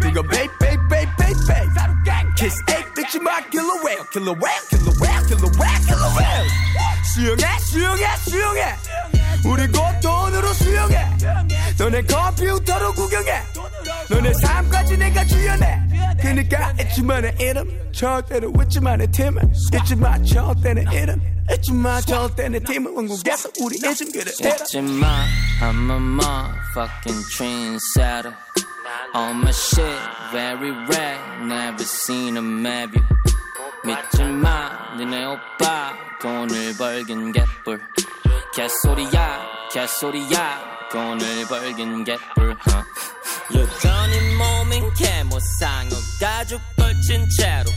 [0.00, 4.93] 그거 베이 베이 베이 베이 베이 Kiss 8 bitch my killer whale killer whale killer
[5.01, 6.47] whale killer whale killer whale
[7.13, 8.61] 수영해 수영해 수영해
[9.43, 11.03] 우리 곧 돈으로 수영해
[11.79, 13.41] 너네 컴퓨터로 구경해
[14.09, 15.81] 너네 삶까지 내가 주연해
[16.21, 21.19] 그니까 잊지 마내 이름 절대로 잊지 마내 팀은 잊지 마 절대 내 이름
[21.51, 25.25] 잊지 마 절대 내 팀은 원국에서 우리 이름 그래 잊지 마
[25.59, 28.33] I'm a motherfucking trendsetter
[29.13, 29.99] On my shit
[30.31, 33.03] very rare Never seen a map you
[33.83, 37.79] 믿지 마 니네 오빠 돈을 벌긴 개뿔
[38.53, 40.59] 개소리야 개소리야
[40.91, 42.83] 돈을 벌긴 개뿔 huh?
[43.55, 45.89] 여전히 몸인 개모상어
[46.19, 47.71] 가죽 걸친 채로.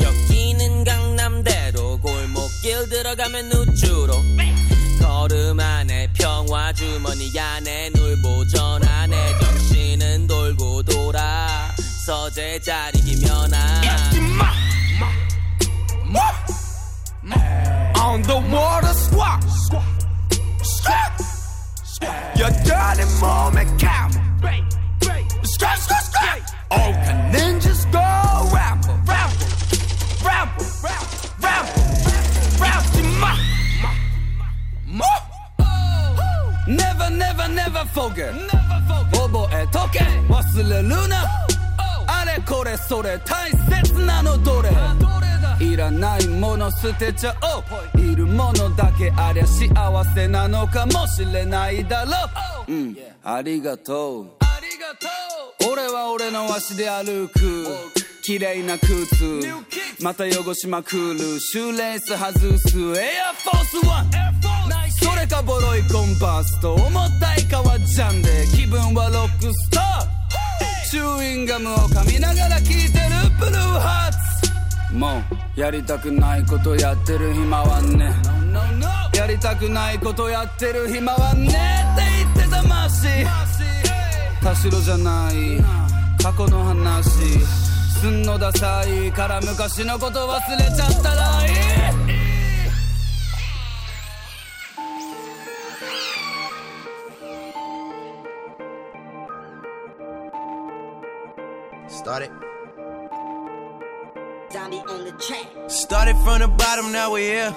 [0.00, 4.14] 여기는 강남대로 골목길 들어가면 우주로.
[5.00, 9.38] 걸음 안에 평화 주머니 안에 놀보전 안에
[10.56, 11.70] 걸고 돌아.
[12.06, 13.52] 서 제자리기면
[17.96, 19.40] On the water squat.
[20.62, 21.12] Squat.
[22.38, 24.18] 여전히 몸에 count,
[25.44, 26.42] squat squat squat.
[26.70, 28.00] All the ninjas go
[28.52, 29.46] rapper rapper
[30.24, 31.82] rapper rapper
[32.60, 33.02] rapper
[36.66, 38.34] never never never forget.
[38.34, 39.02] Never forget.
[39.20, 40.21] 오버에 토끼 eh,
[40.52, 41.24] 忘れるな。
[42.06, 44.70] あれこれそれ大切なのどれ？
[45.64, 48.00] いらないもの捨てちゃおう。
[48.00, 52.10] いるものだけありゃ幸せなのかもしれないだろ
[52.68, 52.72] う。
[52.72, 52.96] うん。
[53.24, 54.26] ありがとう。
[55.70, 57.66] 俺は俺の足で歩く。
[58.22, 59.40] 綺麗な靴。
[60.02, 61.40] また汚しまくる。
[61.40, 62.78] シューレース外す。
[63.00, 64.10] エアフォースワン
[64.90, 68.46] それかボロいコンパスと重たい革ジャンで。
[68.54, 70.11] 気分はロックスター
[70.92, 72.84] チューインガムを噛みながら聴いてる
[73.40, 74.94] ブルーハーツ。
[74.94, 75.22] も
[75.56, 78.12] うやりたくないことやってる暇はね。
[79.16, 81.54] やりたくないことやってる暇はねって
[82.34, 83.06] 言ってたマシ。
[84.42, 85.64] 田代じゃない。
[86.22, 87.08] 過去の話。
[87.98, 89.10] すんのダサい。
[89.12, 92.01] から昔のこと忘れちゃったらいい。
[102.02, 102.30] Started.
[104.50, 105.46] Zombie on the track.
[105.68, 107.54] Started from the bottom, now we're here.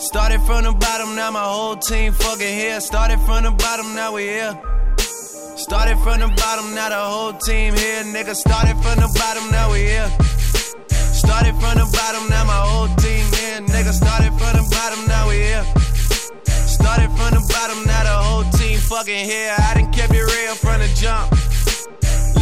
[0.00, 2.80] Started from the bottom, now my whole team fucking here.
[2.80, 4.60] Started from the bottom, now we're here.
[4.98, 8.02] Started from the bottom, now the whole team here.
[8.02, 10.10] Nigga, started from the bottom, now we here.
[10.90, 13.62] Started from the bottom, now my whole team here.
[13.62, 15.64] Nigga, started from the bottom, now we here.
[16.66, 19.54] Started from the bottom, now the whole team fucking here.
[19.56, 21.45] I done kept it real from the jump.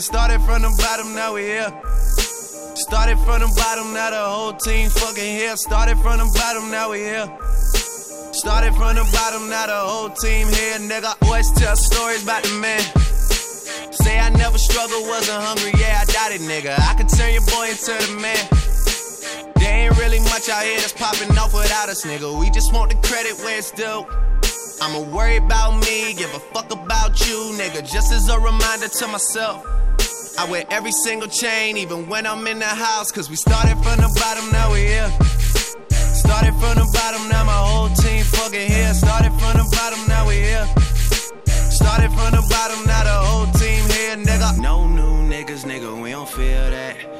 [0.00, 0.06] Here.
[0.06, 1.72] Started from the bottom, now we here.
[2.74, 5.56] Started from the bottom, now the whole team fucking here.
[5.56, 7.28] Started from the bottom, now we here.
[8.32, 11.12] Started from the bottom, now the whole team here, nigga.
[11.22, 12.80] Always tell stories about the man.
[13.92, 16.72] Say I never struggled, wasn't hungry, yeah, I doubt it, nigga.
[16.78, 18.40] I could turn your boy into the man.
[19.56, 22.38] There ain't really much out here that's popping off without us, nigga.
[22.38, 24.06] We just want the credit where it's due.
[24.80, 27.84] I'ma worry about me, give a fuck about you, nigga.
[27.84, 29.79] Just as a reminder to myself.
[30.38, 33.10] I wear every single chain, even when I'm in the house.
[33.10, 35.10] Cause we started from the bottom, now we here.
[35.90, 38.94] Started from the bottom, now my whole team fucking here.
[38.94, 40.66] Started from the bottom, now we here.
[41.70, 44.58] Started from the bottom, now the whole team here, nigga.
[44.58, 47.19] No new niggas, nigga, we don't feel that.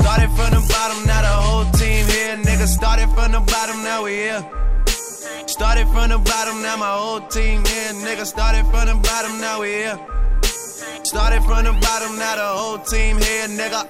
[0.00, 2.66] Started from the bottom, now the whole team here, nigga.
[2.78, 4.42] Started from the bottom, now we here.
[5.46, 7.92] Started from the bottom, now my whole team here.
[8.06, 9.98] Nigga, started from the bottom, now we here.
[11.04, 13.82] Started from the bottom, now the whole team here, nigga.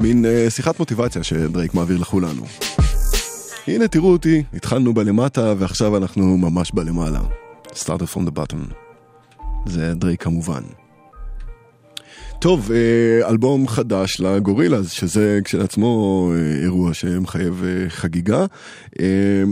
[0.00, 2.42] מין אה, שיחת מוטיבציה שדרייק מעביר לכולנו.
[3.66, 7.20] הנה תראו אותי, התחלנו בלמטה ועכשיו אנחנו ממש בלמעלה.
[7.74, 8.74] started from the bottom.
[9.66, 10.62] זה דרייק כמובן.
[12.40, 18.46] טוב, אה, אלבום חדש לגורילאז, שזה כשלעצמו אה, אירוע שמחייב אה, חגיגה.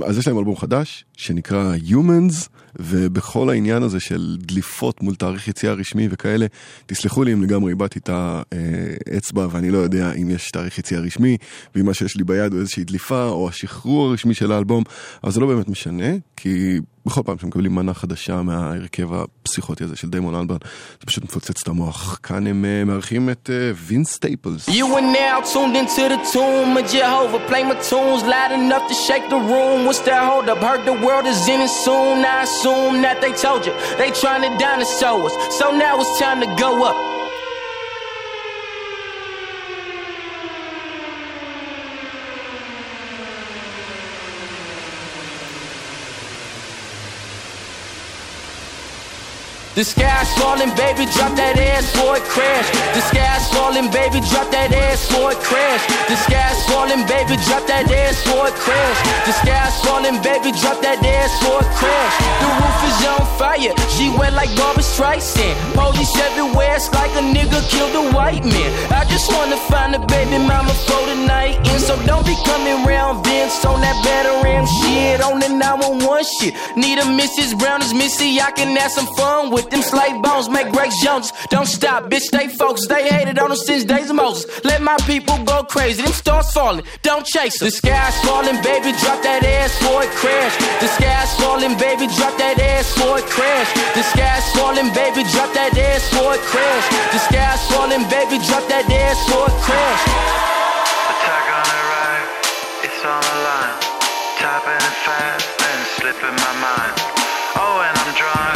[0.07, 2.49] אז יש להם אלבום חדש שנקרא Humans,
[2.81, 6.47] ובכל העניין הזה של דליפות מול תאריך יציאה רשמי וכאלה,
[6.87, 11.37] תסלחו לי אם לגמרי איבדתי את האצבע ואני לא יודע אם יש תאריך יציאה רשמי,
[11.75, 14.85] ואם מה שיש לי ביד הוא איזושהי דליפה או השחרור הרשמי של האלבום,
[15.25, 20.11] אבל זה לא באמת משנה, כי בכל פעם שמקבלים מנה חדשה מההרכב הפסיכוטי הזה של
[20.11, 20.59] דיימון אלברן,
[21.01, 22.19] זה פשוט מפוצץ את המוח.
[22.23, 24.69] כאן הם אה, מארחים את אה, סטייפלס.
[31.27, 32.66] Is ending soon.
[32.67, 35.59] That they told you they trying to dinosaur us.
[35.59, 37.26] So now it's time to go up.
[49.77, 52.65] The sky's falling, baby, drop that ass for it crash.
[52.97, 55.85] The sky's falling, baby, drop that ass for it crash.
[56.09, 58.99] The sky's falling, baby, drop that ass for it crash.
[59.29, 62.17] The sky's falling, baby, drop that ass for it crash.
[62.41, 65.53] The roof is on fire, she wet like Barbara Streisand.
[65.77, 68.73] Police everywhere, it's like a nigga killed a white man.
[68.89, 72.81] I just wanna find a baby mama for the night, and so don't be coming
[72.89, 76.57] round Vince on that better ram shit on the 911 shit.
[76.81, 77.53] Need a Mrs.
[77.59, 81.33] Brown as Missy, I can have some fun with them slave bones, make Greg Jones.
[81.51, 82.89] Don't stop, bitch, stay focused.
[82.89, 84.47] They hated on us since days of Moses.
[84.65, 87.67] Let my people go crazy, them stars falling, don't chase them.
[87.67, 90.55] The sky's falling, baby, drop that ass for it crash.
[90.81, 93.71] The sky's falling, baby, drop that ass for it crash.
[93.95, 96.87] The sky's falling, baby, drop that ass for it crash.
[97.13, 100.03] The sky's falling, baby, drop that ass for it crash.
[101.13, 102.27] Attack on the right,
[102.87, 103.77] it's on the line.
[104.37, 106.95] Tapping fast, then slipping my mind.
[107.57, 108.56] Oh, and I'm drunk,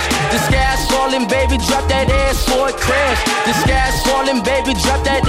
[0.00, 0.32] crash.
[0.32, 3.20] The sky's falling, baby, drop that ass for it crash.
[3.46, 5.19] The sky's falling, baby, drop that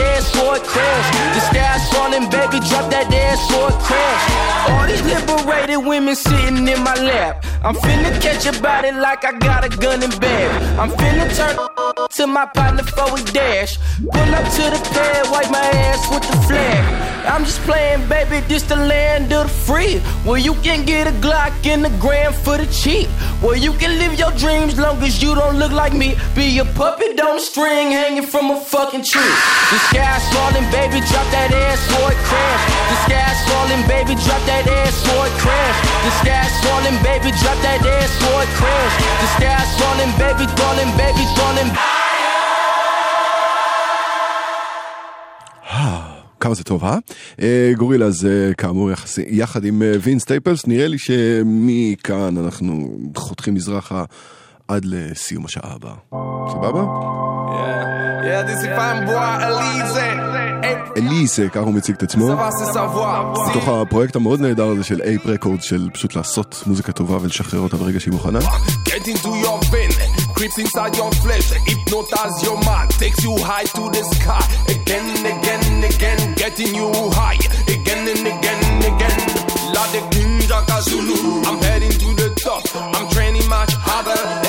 [5.79, 7.45] women sitting in my lap.
[7.63, 10.79] I'm finna catch a body like I got a gun in bed.
[10.79, 11.55] I'm finna turn
[12.09, 13.77] to my partner for a dash.
[13.99, 17.11] Pull up to the pad, wipe my ass with the flag.
[17.25, 19.99] I'm just playing, baby, this the land of the free.
[20.25, 23.07] Where you can get a Glock in the gram for the cheap.
[23.43, 26.15] Where you can live your dreams long as you don't look like me.
[26.35, 29.33] Be a puppet on a string hanging from a fucking tree.
[29.71, 32.63] The sky's falling, baby, drop that ass for it crash.
[32.89, 35.60] The sky's falling, baby, drop that ass for it crash.
[36.05, 38.95] The sky's falling, baby, drop that ass for it crash.
[39.21, 41.71] The sky's falling, baby, falling, baby, falling.
[46.39, 46.97] כמה זה טוב, אה?
[47.41, 54.03] אה, גורילאז כאמור יחסי, יחד עם אה, וין סטייפלס, נראה לי שמכאן אנחנו חותכים מזרחה
[54.67, 55.95] עד לסיום השעה הבאה.
[56.51, 56.83] סבבה?
[58.23, 60.41] Yeah, this is fine boy, Elise.
[60.97, 62.35] אליסה, ככה הוא מציג את עצמו.
[63.49, 67.77] מתוך הפרויקט המאוד נהדר הזה של אייפ רקורד, של פשוט לעשות מוזיקה טובה ולשחרר אותה
[67.77, 68.39] ברגע שהיא מוכנה.
[68.85, 69.91] Get into your vein,
[70.35, 74.43] creeps inside your flesh, hypnotize your mind, takes you high to the sky,
[74.75, 77.39] again and again and again, getting you high,
[77.75, 79.17] again and again and again.
[79.75, 81.17] La de Kinjaka Zulu,
[81.47, 82.63] I'm heading to the top,
[82.95, 84.40] I'm training much harder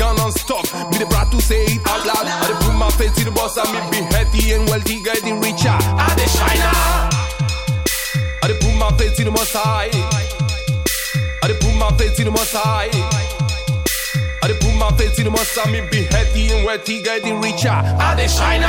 [0.00, 0.64] never gonna stop.
[0.90, 3.56] Be the proud to say it out loud, I put my face to the boss,
[3.58, 6.64] I may be healthy and wealthy, getting richer, I dey shine
[8.42, 9.90] I put my face to the most high,
[11.42, 12.88] I put my face to the most high.
[14.42, 17.68] I put my face in the must me be healthy and wealthy, getting richer.
[17.68, 18.64] I dey shine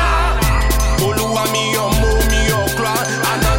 [1.02, 2.94] Olúwa mi ọmọ mi ọ̀kra,
[3.32, 3.51] anaga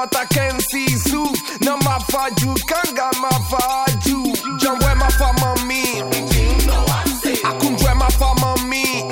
[0.00, 1.26] fata kensi su
[1.60, 5.82] Na mafaju kanga mafaju Jamwe mafa mami
[7.44, 9.04] Akumjwe mafa mami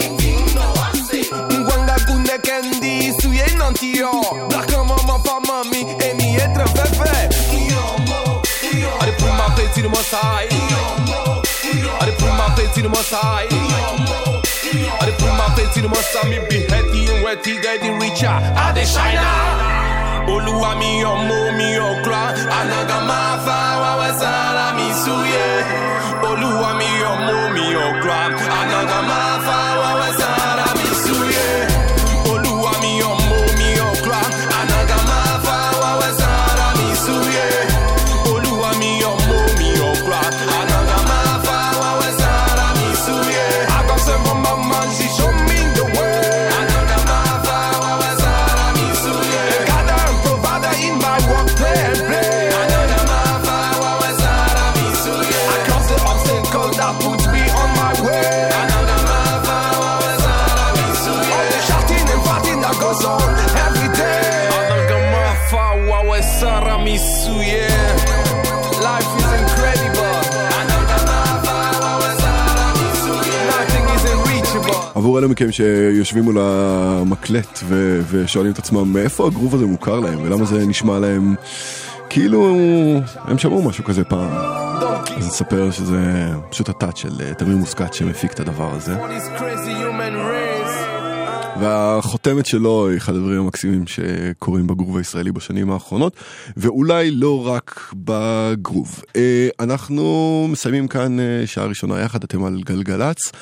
[1.52, 4.12] Ngwanga gune kendi su ye nanti yo
[4.48, 7.28] Blakama mafa mami Eni etre fefe
[9.00, 10.52] Are put my plate to the side.
[12.00, 13.52] Are put my plate to the side.
[15.00, 16.30] Are put my plate to the side.
[16.30, 18.26] Me be heady and wetty, getting richer.
[18.26, 19.97] I dey shine now.
[20.34, 22.20] Olúwa mi ọmọ mi ọ̀gbà
[22.58, 25.48] Anaga máa fa wáwẹ́ sára mi súyẹ.
[26.28, 28.18] Olúwa mi ọmọ mi ọ̀gbà
[28.60, 30.17] Anaga máa fa wáwẹ́ sára mi
[74.98, 80.22] עבור אלה מכם שיושבים מול המקלט ו- ושואלים את עצמם מאיפה הגרוב הזה מוכר להם
[80.22, 81.34] ולמה זה נשמע להם
[82.10, 82.58] כאילו
[83.24, 84.30] הם שמעו משהו כזה פעם.
[85.16, 88.94] אז נספר שזה פשוט הטאט של אה, תמיר מוסקת שמפיק את הדבר הזה.
[91.60, 96.16] והחותמת שלו היא אחד הדברים המקסימים שקורים בגרוב הישראלי בשנים האחרונות,
[96.56, 99.02] ואולי לא רק בגרוב.
[99.16, 103.32] אה, אנחנו מסיימים כאן אה, שעה ראשונה יחד, אתם על גלגלצ,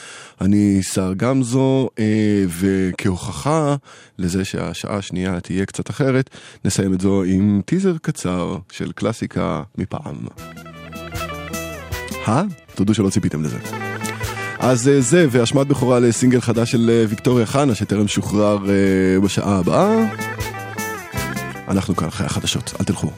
[0.41, 3.77] אני שר גמזו, אה, וכהוכחה
[4.19, 6.31] לזה שהשעה השנייה תהיה קצת אחרת,
[6.64, 10.17] נסיים את זו עם טיזר קצר של קלאסיקה מפעם.
[12.29, 12.43] אה?
[12.75, 13.86] תודו שלא ציפיתם לזה.
[14.59, 19.59] אז אה, זה, והשמעת בכורה לסינגל חדש של אה, ויקטוריה חנה, שטרם שוחרר אה, בשעה
[19.59, 20.05] הבאה.
[21.69, 23.11] אנחנו כאן אחרי החדשות, אל תלכו.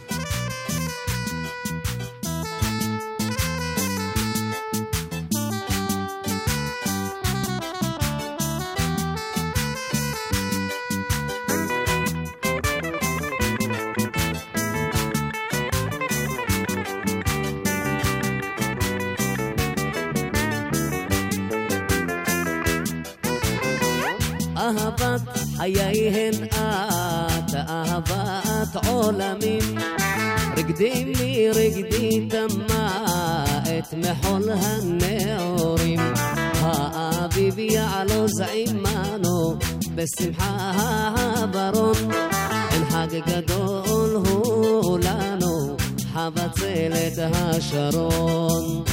[34.11, 36.01] מחול הנעורים.
[36.61, 39.57] האביב יעלוז עמנו
[39.95, 40.75] בשמחה
[41.37, 41.95] הברון.
[42.71, 45.77] אין חג גדול הוא לנו,
[46.13, 48.85] חבצלת השרון.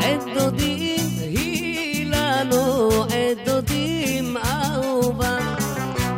[0.00, 5.38] עת דודים היא לנו, עת דודים אהובה,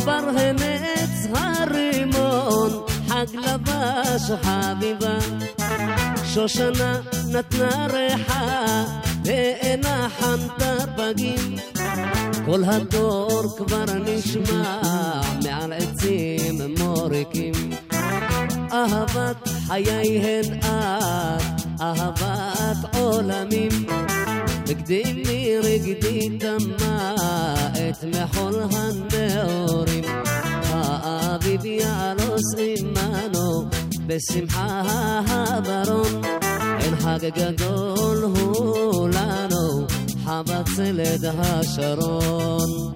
[0.05, 2.71] ברהנץ הרימון,
[3.09, 5.46] חג לבש חביבה.
[6.37, 7.01] שושנה
[7.33, 8.85] נתנה ריחה,
[9.25, 11.57] ואינה חנתה פגים.
[12.45, 14.81] כל הדור כבר נשמע
[15.45, 17.53] מעל עצים מוריקים.
[18.73, 21.43] אהבת חיי הן את,
[21.81, 23.87] אהבת עולמים.
[24.69, 27.15] רגדי מרגדי תמה
[27.73, 30.05] את מחול הנעורים.
[30.73, 33.69] האביב יעלוס עמנו
[34.07, 34.83] בשמחה
[35.29, 36.23] הברון.
[36.81, 39.87] אין חג גדול הוא לנו,
[40.25, 42.93] חבצלת השרון.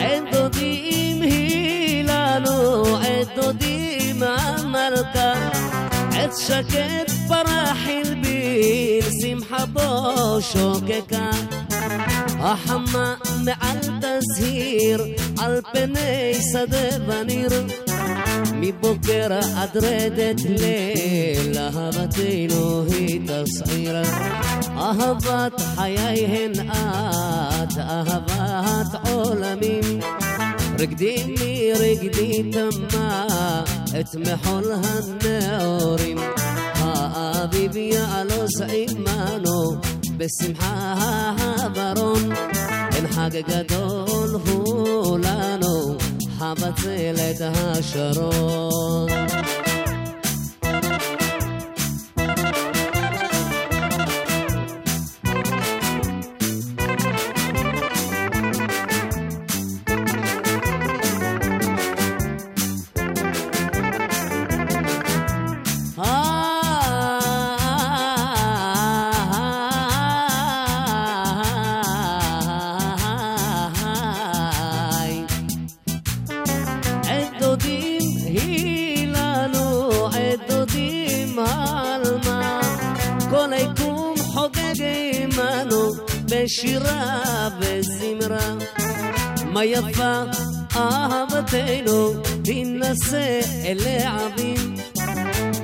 [0.00, 5.32] עת דודים היא לנו, עת דודים המלכה,
[6.12, 11.30] עת שקט פרח הלבין, שמחה בו שוקקה.
[12.40, 13.14] החמה
[13.44, 15.04] מעל תזהיר,
[15.38, 17.50] על פני שדה וניר,
[18.52, 23.96] מבוקר עד רדת ליל, אהבתנו היא תסעיר.
[24.76, 30.00] אהבת חיי הן את, אהבת עולמים.
[30.78, 33.26] רגדי מרגדי תמה
[34.00, 36.18] את מחול הנעורים.
[36.74, 40.94] האביב יעלוס עמנו בשמחה
[41.58, 42.32] הברון.
[42.96, 45.96] אין חג גדול הוא לנו,
[46.38, 49.08] חבצלת השרון.
[89.66, 90.22] מה יפה
[90.76, 92.12] אהבתנו,
[92.44, 94.74] תינשא אל העבים.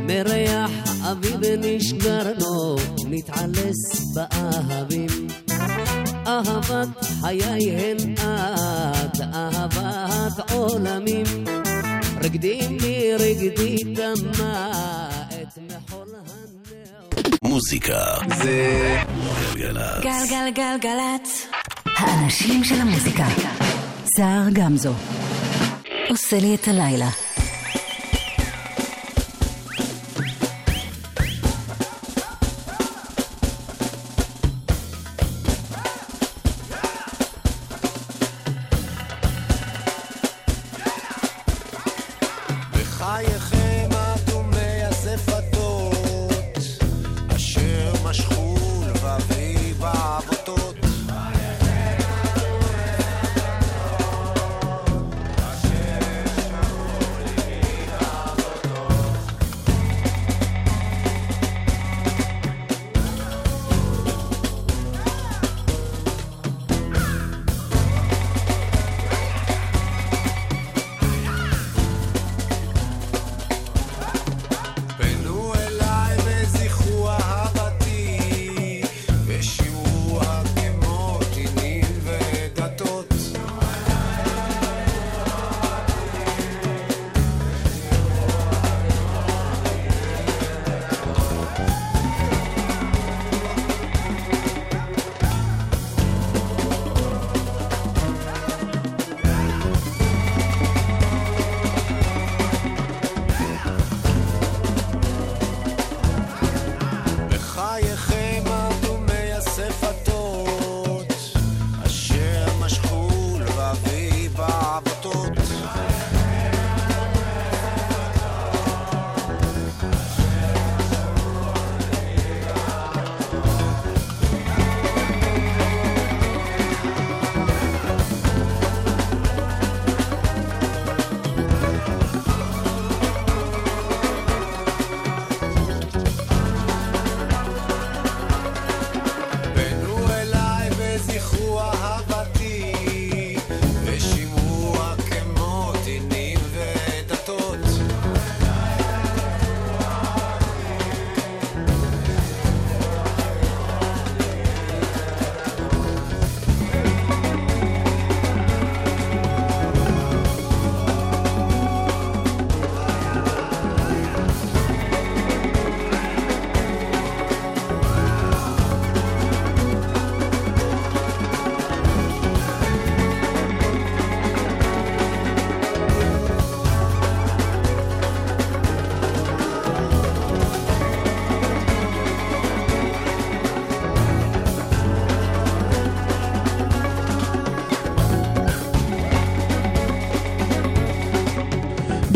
[0.00, 0.70] מריח
[1.10, 2.76] אביב נשגרנו,
[3.06, 5.26] נתעלס באהבים.
[6.26, 6.88] אהבת
[7.20, 11.26] חיי הן את, אהבת עולמים.
[12.22, 14.70] רגדי מרגדי דמה
[15.28, 16.08] את מחול
[17.44, 18.04] מוזיקה
[18.36, 18.98] זה
[19.54, 20.02] גלגלצ.
[20.02, 21.46] גלגלגלגלצ.
[21.96, 23.61] האנשים של המוזיקה.
[24.16, 24.92] סער גמזו.
[26.10, 27.08] עושה לי את הלילה.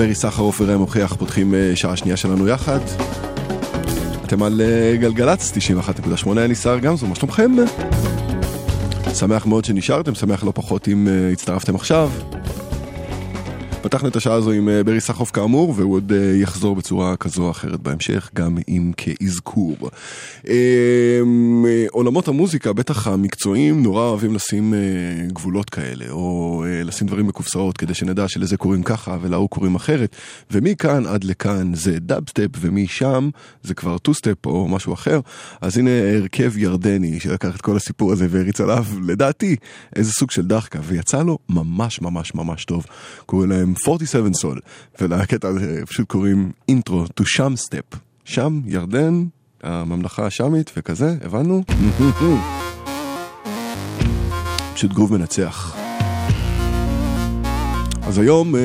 [0.07, 2.79] ברי סחרוף וראם מוכיח פותחים אה, שעה שנייה שלנו יחד.
[4.25, 5.53] אתם על אה, גלגלצ
[6.25, 7.53] 91.8, אני סער גמזו, מה שלומכם?
[9.15, 12.11] שמח מאוד שנשארתם, שמח לא פחות אם אה, הצטרפתם עכשיו.
[13.83, 17.81] פתחנו את השעה הזו עם ברי סחרוף כאמור, והוא עוד יחזור בצורה כזו או אחרת
[17.81, 19.77] בהמשך, גם אם כאזכור.
[20.49, 21.21] אה,
[21.91, 24.79] עולמות המוזיקה, בטח המקצועיים, נורא אוהבים לשים אה,
[25.33, 30.17] גבולות כאלה, או אה, לשים דברים בקופסאות, כדי שנדע שלזה קוראים ככה ולהוא קוראים אחרת,
[30.51, 33.31] ומכאן עד לכאן זה דאב-סטפ, ומשם
[33.63, 35.21] זה כבר two-step או משהו אחר.
[35.61, 39.57] אז הנה הרכב ירדני שלקח את כל הסיפור הזה והריץ עליו, לדעתי,
[39.97, 42.87] איזה סוג של דחקה, ויצא לו ממש ממש ממש טוב.
[43.27, 44.61] קוראים להם 47 סול,
[45.01, 47.85] ולקטע הזה פשוט קוראים Intro to Shamstep.
[48.25, 49.25] שם, ירדן,
[49.67, 51.63] הממלכה ההאשמית וכזה, הבנו?
[54.75, 55.77] פשוט גרוב מנצח.
[58.03, 58.61] אז היום אה,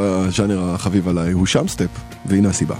[0.00, 1.90] הז'אנר החביב עליי הוא שם סטפ,
[2.26, 2.76] והנה הסיבה.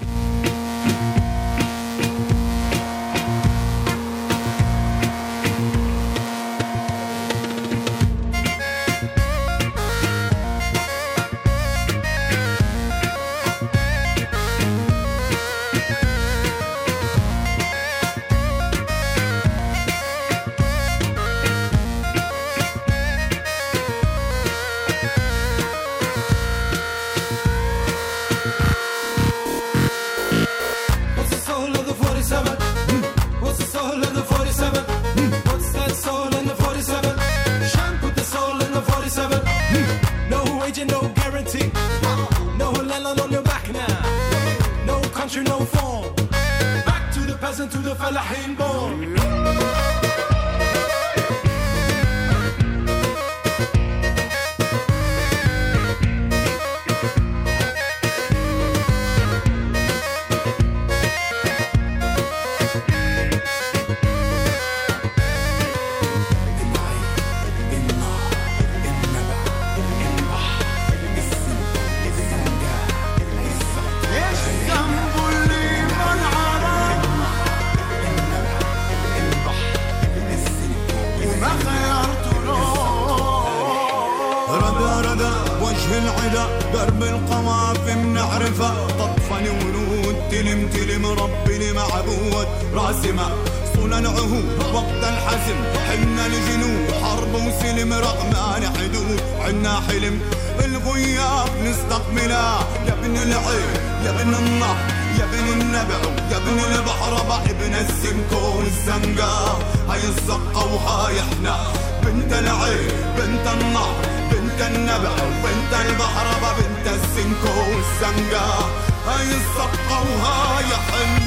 [117.78, 118.70] والزنقة
[119.06, 121.17] هاي الزقة وهاي إحنا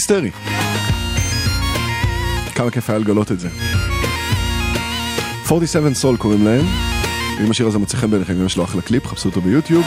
[0.00, 0.30] היסטרי.
[2.54, 3.48] כמה כיף היה לגלות את זה.
[5.46, 6.64] 47 Soul קוראים להם.
[7.44, 9.84] אם השיר הזה מוצא חן בעיניכם, אם יש לו אחלה קליפ, חפשו אותו ביוטיוב.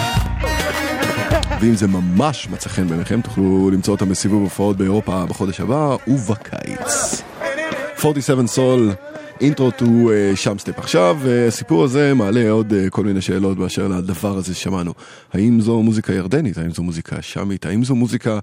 [1.61, 7.21] ואם זה ממש מצא חן בעיניכם, תוכלו למצוא אותם בסיבוב הופעות באירופה בחודש הבא ובקיץ.
[7.99, 8.91] 47 Soul,
[9.41, 9.85] Intro to
[10.35, 10.79] Shamstep.
[10.79, 14.93] עכשיו, אה, הסיפור הזה מעלה עוד אה, כל מיני שאלות באשר לדבר הזה ששמענו.
[15.33, 16.57] האם זו מוזיקה ירדנית?
[16.57, 17.65] האם זו מוזיקה שמית?
[17.65, 18.39] האם זו מוזיקה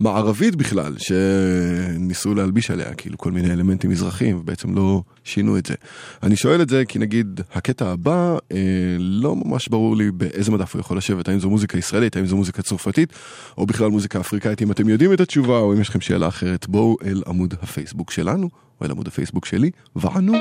[0.00, 5.74] מערבית בכלל, שניסו להלביש עליה כאילו כל מיני אלמנטים מזרחיים, ובעצם לא שינו את זה.
[6.22, 8.58] אני שואל את זה כי נגיד הקטע הבא, אה,
[8.98, 12.36] לא ממש ברור לי באיזה מדף הוא יכול לשבת, האם זו מוזיקה ישראלית, האם זו
[12.36, 13.12] מוזיקה צרפתית,
[13.58, 16.68] או בכלל מוזיקה אפריקאית, אם אתם יודעים את התשובה, או אם יש לכם שאלה אחרת,
[16.68, 20.32] בואו אל עמוד הפייסבוק שלנו, או אל עמוד הפייסבוק שלי, וענו.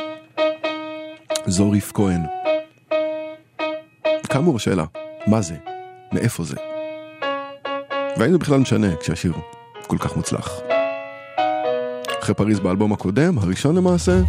[1.48, 2.22] זוריף כהן.
[4.30, 4.86] כאמור השאלה,
[5.28, 5.56] מה זה?
[6.14, 6.73] מאיפה זה?
[8.18, 9.34] והאם זה בכלל משנה כשהשיר
[9.88, 10.60] כל כך מוצלח.
[12.24, 14.22] אחרי פריז באלבום הקודם, הראשון למעשה,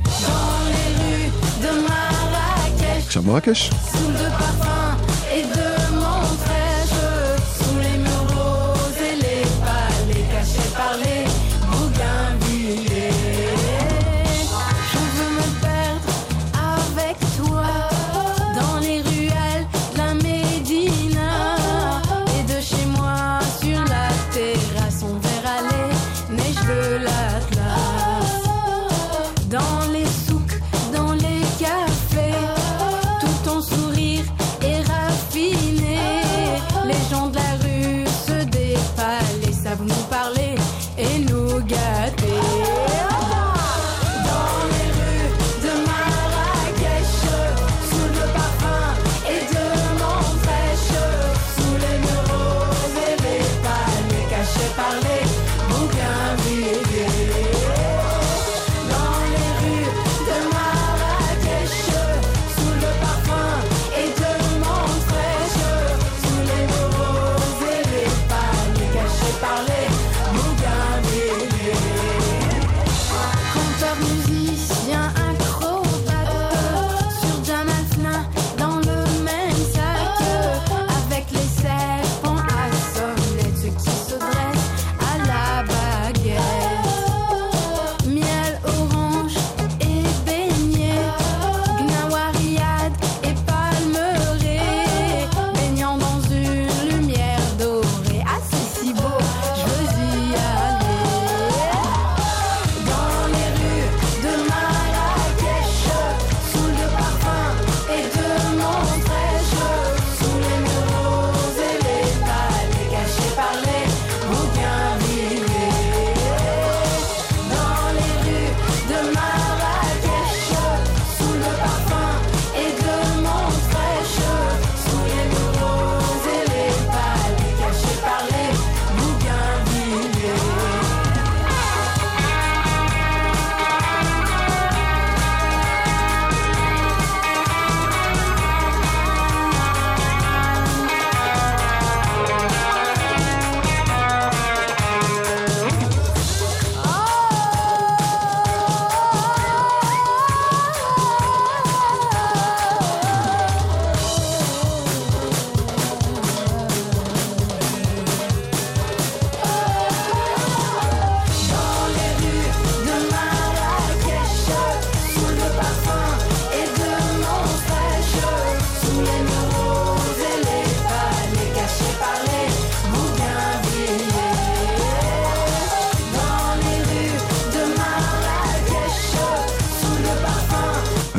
[1.63, 3.71] Marrakech, עכשיו מרקש.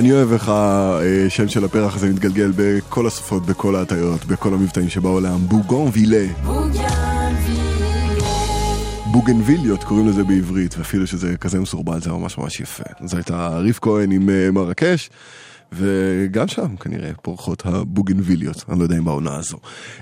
[0.05, 5.37] אני אוהב איך השם של הפרח הזה מתגלגל בכל השפות, בכל ההטיות, בכל המבטאים שבעולם.
[5.37, 6.27] בוגון וילה.
[9.11, 12.83] בוגנביליות קוראים לזה בעברית, ואפילו שזה כזה מסורבל זה ממש ממש יפה.
[13.05, 15.09] זו הייתה ריף כהן עם אה, מרקש,
[15.71, 19.57] וגם שם כנראה פורחות הבוגנביליות, אני לא יודע אם בעונה הזו.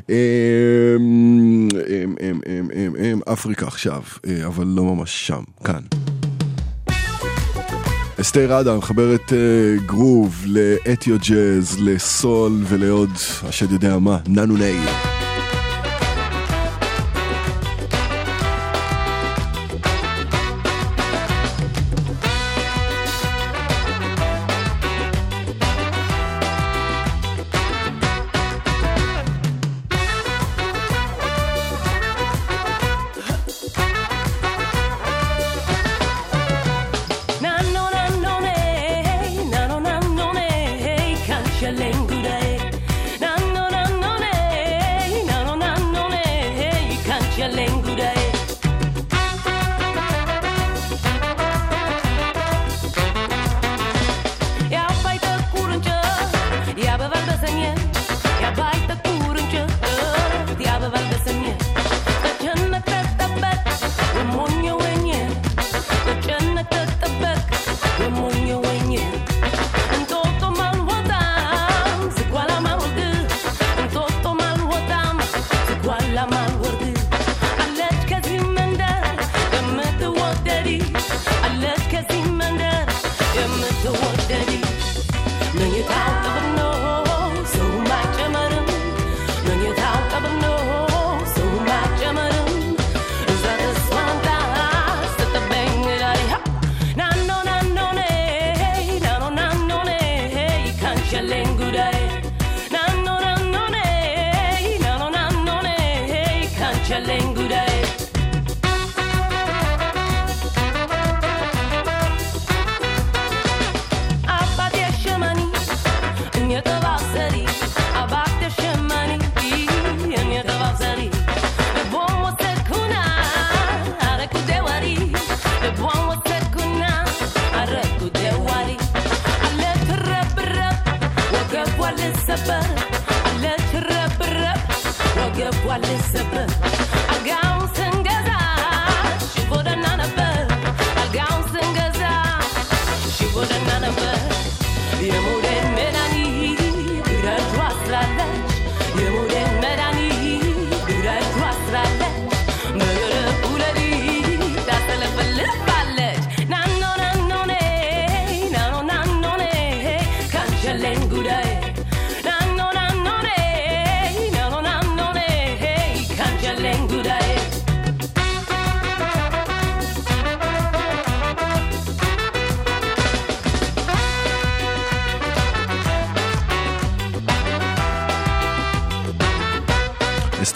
[0.09, 5.81] אמ, אמ, אמ, אמ, אמ, אמ, אפריקה עכשיו, אה, אבל לא ממש שם, כאן.
[8.23, 13.09] אסתר עדה מחברת אה, גרוב לאתיו ג'אז, לסול ולעוד,
[13.43, 15.12] השד יודע מה, ננו ניי.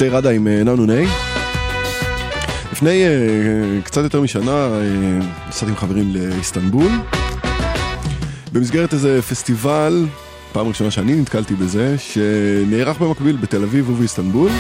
[0.08, 1.08] אסתר עדה עם אה, ננו ניי.
[2.72, 4.80] לפני אה, קצת יותר משנה אה,
[5.50, 6.92] נסעתי עם חברים לאיסטנבול.
[8.54, 10.06] במסגרת איזה פסטיבל,
[10.54, 14.52] פעם ראשונה שאני נתקלתי בזה, שנערך במקביל בתל אביב ובאיסטנבול.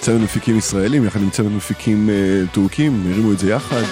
[0.00, 2.10] צוות מפיקים ישראלים יחד עם צוות מפיקים
[2.52, 3.82] טורקים, הרימו את זה יחד.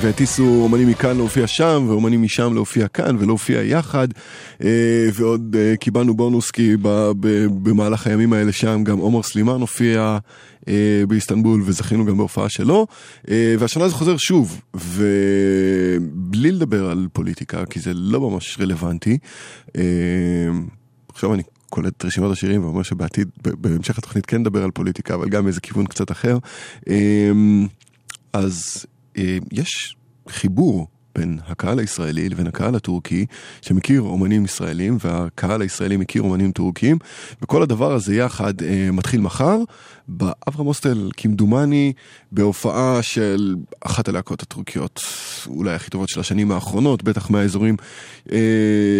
[0.00, 4.08] והטיסו אומנים מכאן להופיע שם, ואומנים משם להופיע כאן ולהופיע יחד.
[4.64, 6.76] אה, ועוד אה, קיבלנו בונוס כי
[7.62, 10.18] במהלך הימים האלה שם גם עומר סלימאן הופיע
[10.68, 12.86] אה, באיסטנבול וזכינו גם בהופעה שלו.
[13.58, 19.18] והשנה זה חוזר שוב, ובלי לדבר על פוליטיקה, כי זה לא ממש רלוונטי.
[21.08, 25.28] עכשיו אני קולט את רשימת השירים ואומר שבעתיד, בהמשך התוכנית כן נדבר על פוליטיקה, אבל
[25.28, 26.38] גם מאיזה כיוון קצת אחר.
[28.32, 28.86] אז
[29.52, 29.96] יש
[30.28, 30.86] חיבור
[31.18, 33.26] בין הקהל הישראלי לבין הקהל הטורקי,
[33.62, 36.98] שמכיר אומנים ישראלים, והקהל הישראלי מכיר אומנים טורקים,
[37.42, 39.58] וכל הדבר הזה יחד אה, מתחיל מחר,
[40.08, 41.92] באברהם הוסטל, כמדומני,
[42.32, 45.00] בהופעה של אחת הלהקות הטורקיות,
[45.46, 47.76] אולי הכי טובות של השנים האחרונות, בטח מהאזורים
[48.32, 48.38] אה,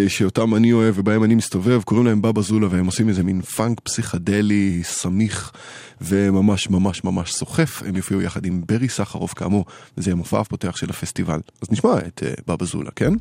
[0.08, 3.80] שאותם אני אוהב ובהם אני מסתובב, קוראים להם בבא זולה, והם עושים איזה מין פאנק
[3.80, 5.52] פסיכדלי, סמיך,
[6.00, 7.82] וממש ממש ממש סוחף.
[7.86, 9.64] הם יופיעו יחד עם ברי סחרוף כאמור,
[9.98, 11.40] וזה יהיה מופע הפותח של הפסטיבל.
[11.62, 13.12] אז נשמע את אה, בבא זולה, כן?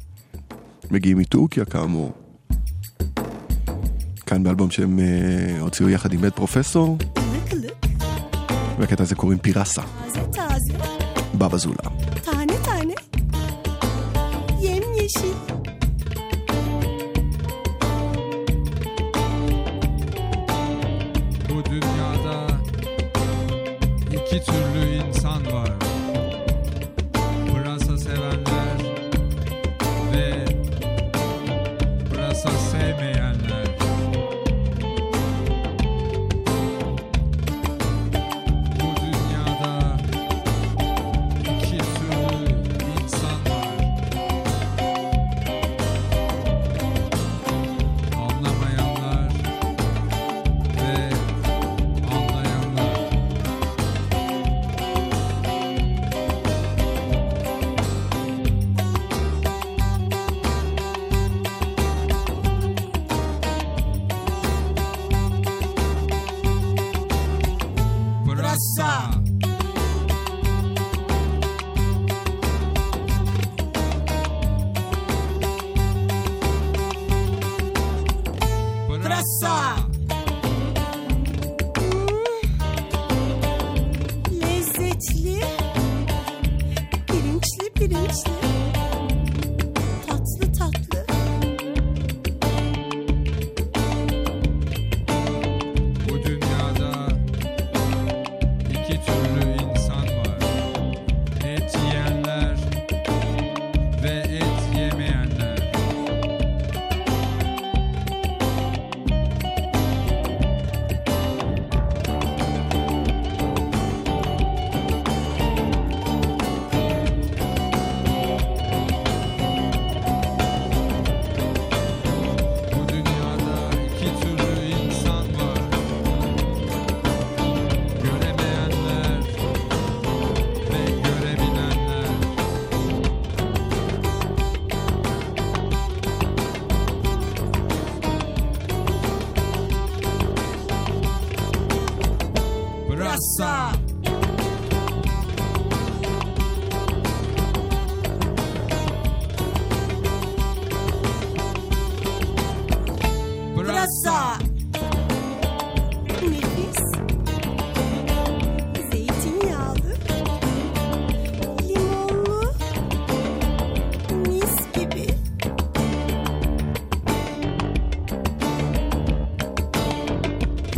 [0.92, 2.14] מגיעים מטורקיה כאמור.
[4.26, 6.98] כאן באלבום שהם אה, הוציאו יחד עם בית פרופסור,
[8.80, 9.82] והקטע הזה קוראים פירסה,
[11.34, 11.90] בבא זולה.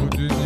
[0.07, 0.38] do do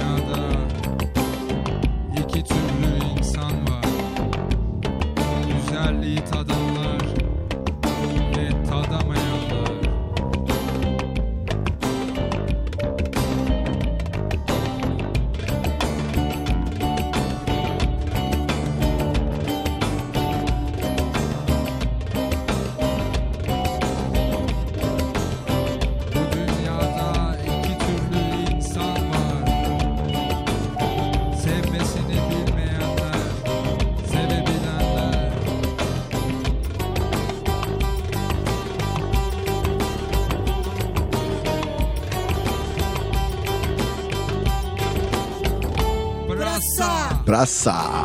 [47.43, 48.03] באסה.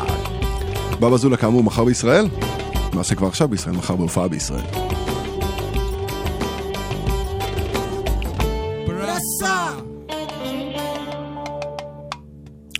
[0.99, 2.27] בבא זולה כאמור מחר בישראל?
[2.93, 4.61] נעשה כבר עכשיו בישראל, מחר בהופעה בישראל.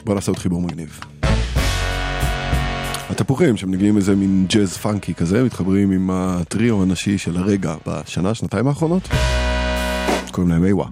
[0.06, 0.99] בוא נעשה עוד חיבור מגניב.
[3.10, 8.68] התפוחים שמנגנים איזה מין ג'אז פאנקי כזה, מתחברים עם הטריו הנשי של הרגע בשנה, שנתיים
[8.68, 9.10] האחרונות.
[10.31, 10.86] קוראים להם איווה.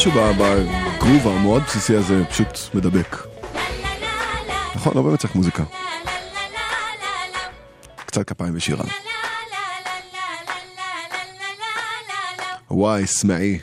[0.00, 3.16] משהו בגרוב המאוד בסיסי הזה פשוט מדבק.
[4.74, 5.62] נכון, לא באמת צריך מוזיקה.
[8.06, 8.84] קצת כפיים ושירה.
[12.70, 13.58] וואי, סמעי.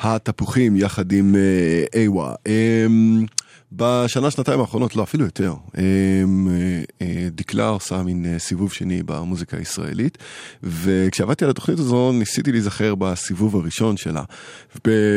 [0.00, 2.34] התפוחים יחד עם אה, איווה.
[2.46, 3.24] אמ,
[3.80, 9.02] בשנה, שנתיים האחרונות, לא, אפילו יותר, אמ, אה, אה, דקלה עושה מין אה, סיבוב שני
[9.02, 10.18] במוזיקה הישראלית,
[10.62, 14.22] וכשעבדתי על התוכנית הזו ניסיתי להיזכר בסיבוב הראשון שלה,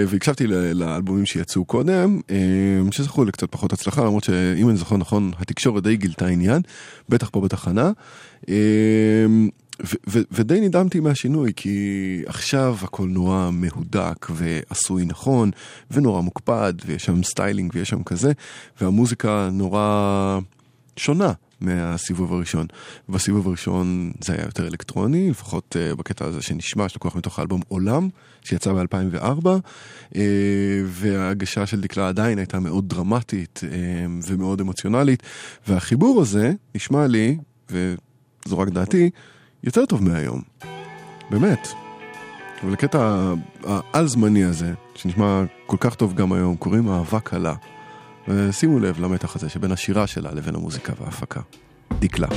[0.07, 5.83] והקשבתי לאלבומים שיצאו קודם, אמ, שזכו לקצת פחות הצלחה, למרות שאם אני זוכר נכון, התקשורת
[5.83, 6.61] די גילתה עניין,
[7.09, 7.91] בטח פה בתחנה.
[9.81, 15.51] ו- ו- ודי נדהמתי מהשינוי, כי עכשיו הכל נורא מהודק ועשוי נכון,
[15.91, 18.31] ונורא מוקפד, ויש שם סטיילינג ויש שם כזה,
[18.81, 20.39] והמוזיקה נורא
[20.97, 22.67] שונה מהסיבוב הראשון.
[23.09, 28.09] בסיבוב הראשון זה היה יותר אלקטרוני, לפחות uh, בקטע הזה שנשמע, שלקוח מתוך האלבום עולם,
[28.41, 29.45] שיצא ב-2004,
[30.13, 30.17] uh,
[30.85, 35.23] וההגשה של דקלה עדיין הייתה מאוד דרמטית uh, ומאוד אמוציונלית,
[35.67, 37.37] והחיבור הזה נשמע לי,
[37.69, 39.09] וזו רק דעתי,
[39.63, 40.41] יותר טוב מהיום.
[41.29, 41.67] באמת.
[42.63, 43.33] אבל לקטע
[43.63, 47.53] העל-זמני הזה, שנשמע כל כך טוב גם היום, קוראים אהבה קלה.
[48.27, 51.41] ושימו לב למתח הזה שבין השירה שלה לבין המוזיקה וההפקה.
[51.99, 52.27] דקלה.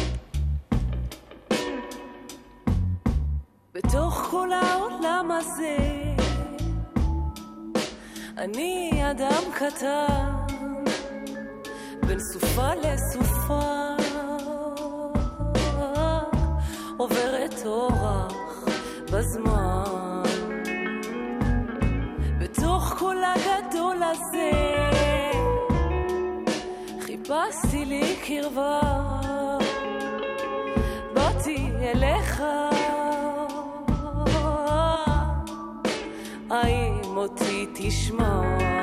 [3.74, 5.76] בתוך כל העולם הזה
[8.38, 10.32] אני אדם קטן
[12.06, 14.05] בין סופה לסופה
[16.96, 18.64] עוברת אורח
[19.12, 20.22] בזמן.
[22.38, 24.50] בתוך כל הגדול הזה
[27.00, 28.80] חיפשתי לי קרבה.
[31.14, 32.42] באתי אליך.
[36.50, 38.75] האם אותי תשמע?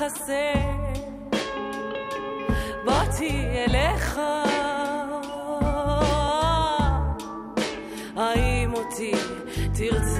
[0.00, 0.52] מחסה
[2.84, 4.20] באתי אליך
[8.16, 9.12] האם אותי
[9.72, 10.19] תרצה